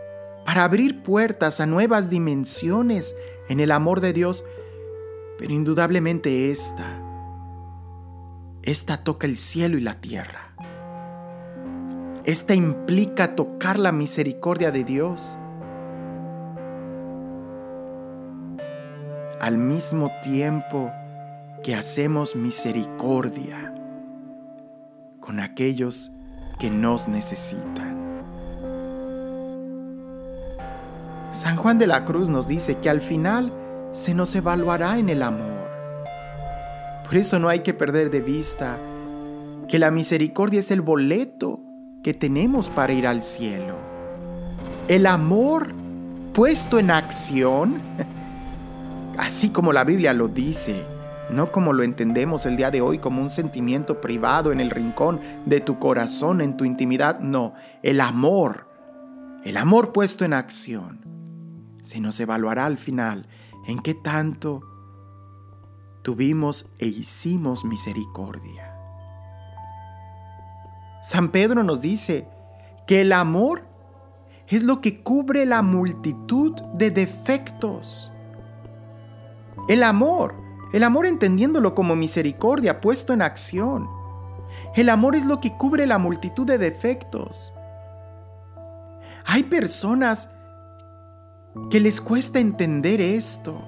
para 0.46 0.64
abrir 0.64 1.02
puertas 1.02 1.60
a 1.60 1.66
nuevas 1.66 2.08
dimensiones 2.08 3.14
en 3.50 3.60
el 3.60 3.70
amor 3.72 4.00
de 4.00 4.14
Dios, 4.14 4.42
pero 5.36 5.52
indudablemente 5.52 6.50
esta, 6.50 6.98
esta 8.62 9.04
toca 9.04 9.26
el 9.26 9.36
cielo 9.36 9.76
y 9.76 9.82
la 9.82 10.00
tierra. 10.00 10.41
Esta 12.24 12.54
implica 12.54 13.34
tocar 13.34 13.80
la 13.80 13.90
misericordia 13.90 14.70
de 14.70 14.84
Dios. 14.84 15.36
Al 19.40 19.58
mismo 19.58 20.08
tiempo 20.22 20.92
que 21.64 21.74
hacemos 21.74 22.36
misericordia 22.36 23.74
con 25.18 25.40
aquellos 25.40 26.12
que 26.60 26.70
nos 26.70 27.08
necesitan. 27.08 28.22
San 31.32 31.56
Juan 31.56 31.78
de 31.78 31.88
la 31.88 32.04
Cruz 32.04 32.28
nos 32.28 32.46
dice 32.46 32.78
que 32.78 32.88
al 32.88 33.00
final 33.00 33.52
se 33.90 34.14
nos 34.14 34.32
evaluará 34.36 35.00
en 35.00 35.08
el 35.08 35.24
amor. 35.24 35.68
Por 37.04 37.16
eso 37.16 37.40
no 37.40 37.48
hay 37.48 37.60
que 37.60 37.74
perder 37.74 38.10
de 38.10 38.20
vista 38.20 38.78
que 39.66 39.80
la 39.80 39.90
misericordia 39.90 40.60
es 40.60 40.70
el 40.70 40.82
boleto 40.82 41.71
que 42.02 42.14
tenemos 42.14 42.68
para 42.68 42.92
ir 42.92 43.06
al 43.06 43.22
cielo. 43.22 43.76
El 44.88 45.06
amor 45.06 45.72
puesto 46.32 46.78
en 46.78 46.90
acción, 46.90 47.80
así 49.18 49.50
como 49.50 49.72
la 49.72 49.84
Biblia 49.84 50.12
lo 50.12 50.28
dice, 50.28 50.84
no 51.30 51.52
como 51.52 51.72
lo 51.72 51.82
entendemos 51.82 52.44
el 52.46 52.56
día 52.56 52.70
de 52.70 52.80
hoy 52.80 52.98
como 52.98 53.22
un 53.22 53.30
sentimiento 53.30 54.00
privado 54.00 54.52
en 54.52 54.60
el 54.60 54.70
rincón 54.70 55.20
de 55.46 55.60
tu 55.60 55.78
corazón, 55.78 56.40
en 56.40 56.56
tu 56.56 56.64
intimidad, 56.64 57.20
no, 57.20 57.54
el 57.82 58.00
amor, 58.00 58.68
el 59.44 59.56
amor 59.56 59.92
puesto 59.92 60.24
en 60.24 60.32
acción, 60.32 61.00
se 61.82 62.00
nos 62.00 62.18
evaluará 62.20 62.66
al 62.66 62.78
final 62.78 63.26
en 63.66 63.80
qué 63.80 63.94
tanto 63.94 64.62
tuvimos 66.02 66.66
e 66.78 66.86
hicimos 66.86 67.64
misericordia. 67.64 68.71
San 71.02 71.30
Pedro 71.32 71.64
nos 71.64 71.80
dice 71.80 72.28
que 72.86 73.00
el 73.00 73.12
amor 73.12 73.64
es 74.46 74.62
lo 74.62 74.80
que 74.80 75.02
cubre 75.02 75.44
la 75.46 75.60
multitud 75.60 76.54
de 76.74 76.92
defectos. 76.92 78.12
El 79.68 79.82
amor, 79.82 80.36
el 80.72 80.84
amor 80.84 81.06
entendiéndolo 81.06 81.74
como 81.74 81.96
misericordia 81.96 82.80
puesto 82.80 83.12
en 83.12 83.22
acción. 83.22 83.88
El 84.76 84.88
amor 84.88 85.16
es 85.16 85.26
lo 85.26 85.40
que 85.40 85.56
cubre 85.56 85.86
la 85.86 85.98
multitud 85.98 86.46
de 86.46 86.58
defectos. 86.58 87.52
Hay 89.26 89.42
personas 89.42 90.30
que 91.68 91.80
les 91.80 92.00
cuesta 92.00 92.38
entender 92.38 93.00
esto. 93.00 93.60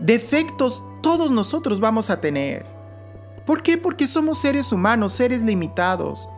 Defectos 0.00 0.82
todos 1.02 1.30
nosotros 1.30 1.78
vamos 1.78 2.10
a 2.10 2.20
tener. 2.20 2.77
¿Por 3.48 3.62
qué? 3.62 3.78
Porque 3.78 4.06
somos 4.06 4.36
seres 4.36 4.72
humanos, 4.72 5.14
seres 5.14 5.40
limitados. 5.40 6.28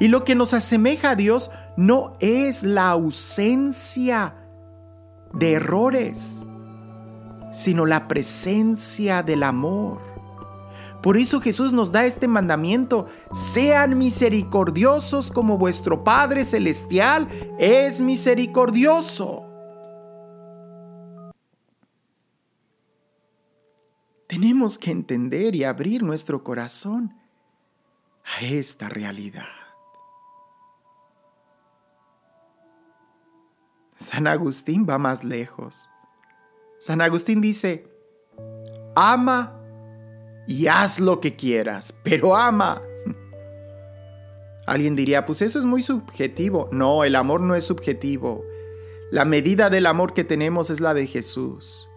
Y 0.00 0.08
lo 0.08 0.24
que 0.24 0.34
nos 0.34 0.52
asemeja 0.52 1.10
a 1.10 1.14
Dios 1.14 1.52
no 1.76 2.12
es 2.18 2.64
la 2.64 2.90
ausencia 2.90 4.34
de 5.32 5.52
errores, 5.52 6.42
sino 7.52 7.86
la 7.86 8.08
presencia 8.08 9.22
del 9.22 9.44
amor. 9.44 10.00
Por 11.00 11.18
eso 11.18 11.40
Jesús 11.40 11.72
nos 11.72 11.92
da 11.92 12.04
este 12.04 12.26
mandamiento, 12.26 13.06
sean 13.32 13.96
misericordiosos 13.96 15.30
como 15.30 15.56
vuestro 15.56 16.02
Padre 16.02 16.44
Celestial 16.44 17.28
es 17.60 18.00
misericordioso. 18.00 19.49
Tenemos 24.30 24.78
que 24.78 24.92
entender 24.92 25.56
y 25.56 25.64
abrir 25.64 26.04
nuestro 26.04 26.44
corazón 26.44 27.12
a 28.22 28.44
esta 28.44 28.88
realidad. 28.88 29.48
San 33.96 34.28
Agustín 34.28 34.86
va 34.88 34.98
más 34.98 35.24
lejos. 35.24 35.90
San 36.78 37.00
Agustín 37.00 37.40
dice, 37.40 37.90
ama 38.94 39.60
y 40.46 40.68
haz 40.68 41.00
lo 41.00 41.18
que 41.18 41.34
quieras, 41.34 41.92
pero 42.04 42.36
ama. 42.36 42.80
Alguien 44.68 44.94
diría, 44.94 45.24
pues 45.24 45.42
eso 45.42 45.58
es 45.58 45.64
muy 45.64 45.82
subjetivo. 45.82 46.68
No, 46.70 47.02
el 47.02 47.16
amor 47.16 47.40
no 47.40 47.56
es 47.56 47.64
subjetivo. 47.64 48.44
La 49.10 49.24
medida 49.24 49.70
del 49.70 49.86
amor 49.86 50.14
que 50.14 50.22
tenemos 50.22 50.70
es 50.70 50.78
la 50.78 50.94
de 50.94 51.08
Jesús. 51.08 51.89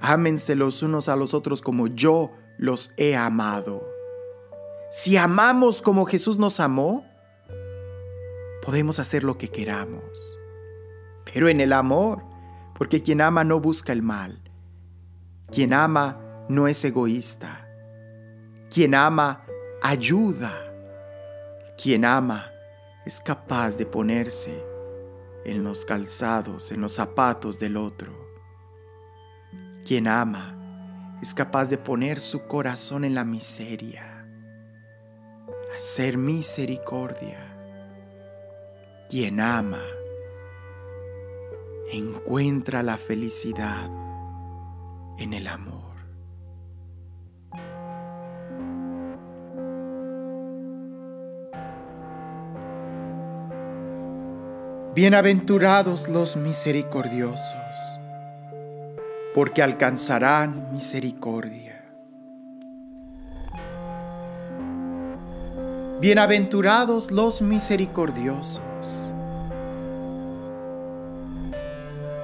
Ámense 0.00 0.54
los 0.54 0.82
unos 0.82 1.08
a 1.08 1.16
los 1.16 1.34
otros 1.34 1.62
como 1.62 1.86
yo 1.86 2.32
los 2.58 2.92
he 2.96 3.16
amado. 3.16 3.86
Si 4.90 5.16
amamos 5.16 5.82
como 5.82 6.06
Jesús 6.06 6.38
nos 6.38 6.60
amó, 6.60 7.04
podemos 8.62 8.98
hacer 8.98 9.24
lo 9.24 9.38
que 9.38 9.48
queramos. 9.48 10.38
Pero 11.32 11.48
en 11.48 11.60
el 11.60 11.72
amor, 11.72 12.22
porque 12.74 13.02
quien 13.02 13.20
ama 13.20 13.44
no 13.44 13.60
busca 13.60 13.92
el 13.92 14.02
mal. 14.02 14.40
Quien 15.50 15.72
ama 15.72 16.20
no 16.48 16.68
es 16.68 16.84
egoísta. 16.84 17.68
Quien 18.70 18.94
ama 18.94 19.44
ayuda. 19.82 20.52
Quien 21.80 22.04
ama 22.04 22.50
es 23.04 23.20
capaz 23.20 23.76
de 23.76 23.86
ponerse 23.86 24.64
en 25.44 25.62
los 25.62 25.84
calzados, 25.84 26.72
en 26.72 26.80
los 26.80 26.92
zapatos 26.92 27.58
del 27.58 27.76
otro. 27.76 28.25
Quien 29.86 30.08
ama 30.08 30.52
es 31.22 31.32
capaz 31.32 31.66
de 31.66 31.78
poner 31.78 32.18
su 32.18 32.48
corazón 32.48 33.04
en 33.04 33.14
la 33.14 33.24
miseria, 33.24 34.26
hacer 35.76 36.18
misericordia. 36.18 37.38
Quien 39.08 39.38
ama 39.38 39.84
encuentra 41.92 42.82
la 42.82 42.96
felicidad 42.96 43.88
en 45.18 45.32
el 45.32 45.46
amor. 45.46 45.94
Bienaventurados 54.96 56.08
los 56.08 56.34
misericordiosos 56.34 57.96
porque 59.36 59.62
alcanzarán 59.62 60.72
misericordia. 60.72 61.84
Bienaventurados 66.00 67.10
los 67.10 67.42
misericordiosos, 67.42 68.62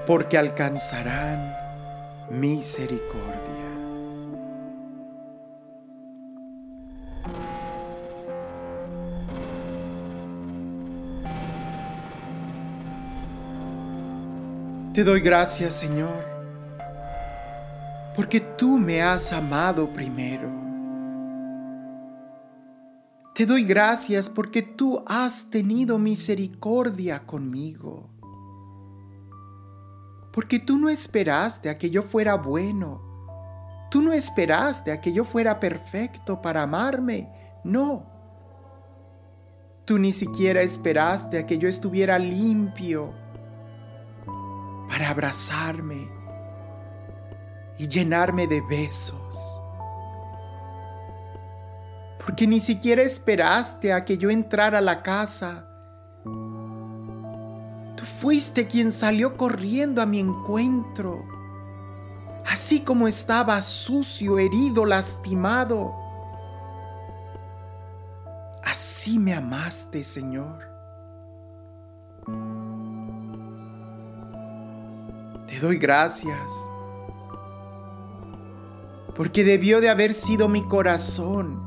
porque 0.07 0.39
alcanzarán 0.39 1.55
misericordia. 2.31 3.37
Te 14.95 15.05
doy 15.05 15.21
gracias, 15.21 15.75
Señor 15.75 16.32
porque 18.15 18.41
tú 18.41 18.79
me 18.79 19.03
has 19.03 19.33
amado 19.33 19.89
primero. 19.91 20.51
Te 23.35 23.47
doy 23.47 23.65
gracias 23.65 24.29
porque 24.29 24.63
tú 24.63 25.03
has 25.07 25.49
tenido 25.49 25.99
misericordia 25.99 27.25
conmigo. 27.25 28.11
Porque 30.33 30.59
tú 30.59 30.79
no 30.79 30.91
esperaste 30.91 31.71
a 31.71 31.79
que 31.79 31.89
yo 31.89 32.03
fuera 32.03 32.35
bueno. 32.35 33.01
Tú 33.91 34.03
no 34.03 34.13
esperaste 34.13 34.93
a 34.93 35.01
que 35.01 35.13
yo 35.13 35.25
fuera 35.25 35.59
perfecto 35.61 36.43
para 36.43 36.63
amarme. 36.63 37.31
No. 37.65 38.07
Tú 39.87 39.99
ni 39.99 40.13
siquiera 40.13 40.61
esperaste 40.61 41.39
a 41.39 41.47
que 41.47 41.59
yo 41.59 41.69
estuviera 41.69 42.19
limpio 42.19 43.13
para 44.89 45.11
abrazarme 45.11 46.22
y 47.79 47.89
llenarme 47.89 48.47
de 48.47 48.61
besos. 48.61 49.61
Porque 52.25 52.47
ni 52.47 52.61
siquiera 52.61 53.03
esperaste 53.03 53.93
a 53.93 54.05
que 54.05 54.17
yo 54.17 54.31
entrara 54.31 54.79
a 54.79 54.83
la 54.83 55.03
casa. 55.03 55.67
Tú 56.25 58.05
fuiste 58.21 58.67
quien 58.67 58.93
salió 58.93 59.37
corriendo 59.37 60.01
a 60.01 60.07
mi 60.07 60.21
encuentro, 60.21 61.25
así 62.47 62.81
como 62.81 63.09
estaba 63.09 63.61
sucio, 63.61 64.39
herido, 64.39 64.87
lastimado 64.87 66.03
Así 68.73 69.19
me 69.19 69.35
amaste, 69.35 70.03
Señor. 70.03 70.65
Te 75.47 75.59
doy 75.61 75.77
gracias, 75.77 76.51
porque 79.15 79.45
debió 79.45 79.81
de 79.81 79.91
haber 79.91 80.15
sido 80.15 80.49
mi 80.49 80.67
corazón, 80.67 81.61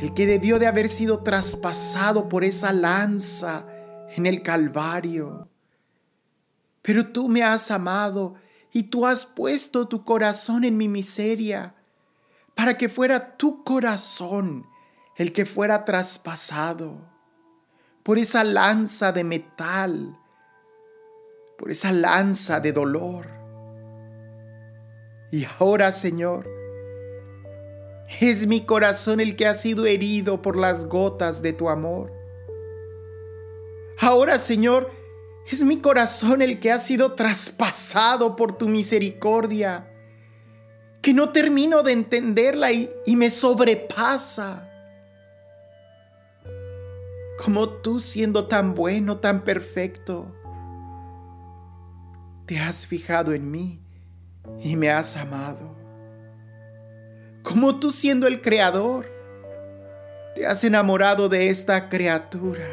el 0.00 0.14
que 0.14 0.26
debió 0.26 0.58
de 0.58 0.66
haber 0.66 0.88
sido 0.88 1.22
traspasado 1.22 2.28
por 2.28 2.44
esa 2.44 2.72
lanza 2.72 3.66
en 4.16 4.26
el 4.26 4.42
Calvario. 4.42 5.48
Pero 6.80 7.08
tú 7.08 7.28
me 7.28 7.42
has 7.42 7.70
amado 7.70 8.34
y 8.72 8.84
tú 8.84 9.06
has 9.06 9.26
puesto 9.26 9.86
tu 9.86 10.04
corazón 10.04 10.64
en 10.64 10.76
mi 10.76 10.88
miseria, 10.88 11.74
para 12.54 12.76
que 12.76 12.88
fuera 12.88 13.36
tu 13.36 13.64
corazón 13.64 14.66
el 15.16 15.32
que 15.32 15.46
fuera 15.46 15.84
traspasado 15.84 17.12
por 18.02 18.18
esa 18.18 18.44
lanza 18.44 19.12
de 19.12 19.24
metal, 19.24 20.18
por 21.58 21.70
esa 21.70 21.92
lanza 21.92 22.60
de 22.60 22.72
dolor. 22.72 23.41
Y 25.32 25.46
ahora, 25.58 25.92
Señor, 25.92 26.46
es 28.20 28.46
mi 28.46 28.66
corazón 28.66 29.18
el 29.18 29.34
que 29.34 29.46
ha 29.46 29.54
sido 29.54 29.86
herido 29.86 30.42
por 30.42 30.58
las 30.58 30.84
gotas 30.84 31.40
de 31.40 31.54
tu 31.54 31.70
amor. 31.70 32.12
Ahora, 33.98 34.38
Señor, 34.38 34.90
es 35.50 35.64
mi 35.64 35.80
corazón 35.80 36.42
el 36.42 36.60
que 36.60 36.70
ha 36.70 36.76
sido 36.76 37.14
traspasado 37.14 38.36
por 38.36 38.58
tu 38.58 38.68
misericordia, 38.68 39.90
que 41.00 41.14
no 41.14 41.30
termino 41.30 41.82
de 41.82 41.92
entenderla 41.92 42.70
y, 42.70 42.90
y 43.06 43.16
me 43.16 43.30
sobrepasa 43.30 44.68
como 47.42 47.70
tú 47.70 48.00
siendo 48.00 48.46
tan 48.48 48.74
bueno, 48.74 49.16
tan 49.18 49.42
perfecto, 49.44 50.30
te 52.44 52.58
has 52.58 52.86
fijado 52.86 53.32
en 53.32 53.50
mí 53.50 53.81
y 54.60 54.76
me 54.76 54.90
has 54.90 55.16
amado. 55.16 55.76
Como 57.42 57.78
tú 57.80 57.90
siendo 57.90 58.26
el 58.26 58.40
creador, 58.40 59.06
te 60.34 60.46
has 60.46 60.64
enamorado 60.64 61.28
de 61.28 61.48
esta 61.48 61.88
criatura. 61.88 62.66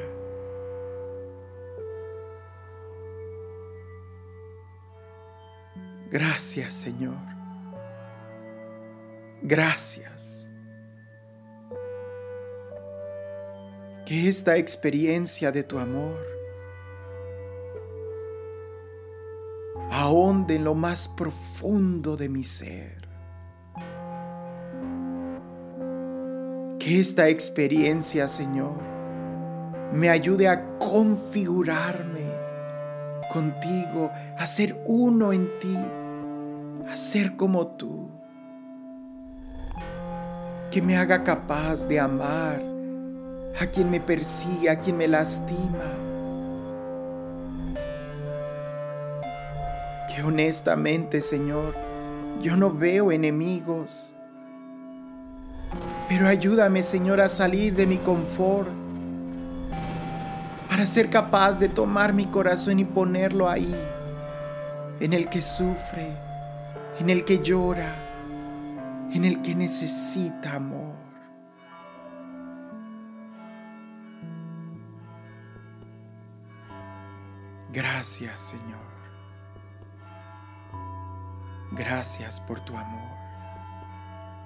Gracias, 6.09 6.73
Señor. 6.73 7.17
Gracias. 9.41 10.39
que 14.09 14.27
esta 14.27 14.57
experiencia 14.57 15.51
de 15.51 15.61
tu 15.61 15.77
amor 15.77 16.17
ahonde 19.91 20.55
en 20.55 20.63
lo 20.63 20.75
más 20.75 21.07
profundo 21.07 22.15
de 22.15 22.29
mi 22.29 22.43
ser. 22.43 23.07
Que 26.79 26.99
esta 26.99 27.27
experiencia, 27.27 28.27
Señor, 28.27 28.81
me 29.93 30.09
ayude 30.09 30.47
a 30.47 30.77
configurarme 30.77 32.29
contigo, 33.33 34.11
a 34.37 34.47
ser 34.47 34.81
uno 34.85 35.33
en 35.33 35.49
ti, 35.59 35.77
a 36.89 36.95
ser 36.95 37.35
como 37.35 37.67
tú. 37.67 38.09
Que 40.71 40.81
me 40.81 40.95
haga 40.95 41.23
capaz 41.23 41.87
de 41.87 41.99
amar 41.99 42.61
a 43.59 43.65
quien 43.65 43.89
me 43.89 43.99
persigue, 43.99 44.69
a 44.69 44.79
quien 44.79 44.97
me 44.97 45.07
lastima. 45.07 46.08
Honestamente, 50.23 51.21
Señor, 51.21 51.75
yo 52.41 52.55
no 52.55 52.71
veo 52.71 53.11
enemigos. 53.11 54.13
Pero 56.07 56.27
ayúdame, 56.27 56.83
Señor, 56.83 57.21
a 57.21 57.29
salir 57.29 57.75
de 57.75 57.85
mi 57.85 57.97
confort 57.97 58.69
para 60.67 60.85
ser 60.85 61.09
capaz 61.09 61.59
de 61.59 61.67
tomar 61.67 62.13
mi 62.13 62.25
corazón 62.25 62.79
y 62.79 62.85
ponerlo 62.85 63.49
ahí, 63.49 63.75
en 64.99 65.13
el 65.13 65.27
que 65.27 65.41
sufre, 65.41 66.15
en 66.99 67.09
el 67.09 67.25
que 67.25 67.39
llora, 67.39 67.93
en 69.13 69.25
el 69.25 69.41
que 69.41 69.55
necesita 69.55 70.55
amor. 70.55 70.95
Gracias 77.71 78.39
Señor. 78.39 78.88
Gracias 81.71 82.39
por 82.39 82.59
tu 82.61 82.75
amor 82.75 83.17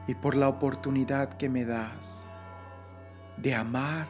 y 0.07 0.15
por 0.15 0.35
la 0.35 0.49
oportunidad 0.49 1.29
que 1.33 1.49
me 1.49 1.63
das 1.63 2.25
de 3.37 3.55
amar 3.55 4.07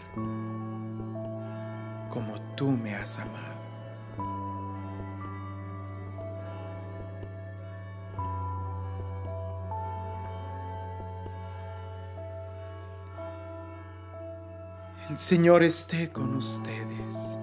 como 2.10 2.40
tú 2.56 2.72
me 2.72 2.96
has 2.96 3.20
amado. 3.20 3.54
El 15.10 15.20
Señor 15.20 15.62
esté 15.62 16.12
con 16.12 16.36
ustedes. 16.36 17.43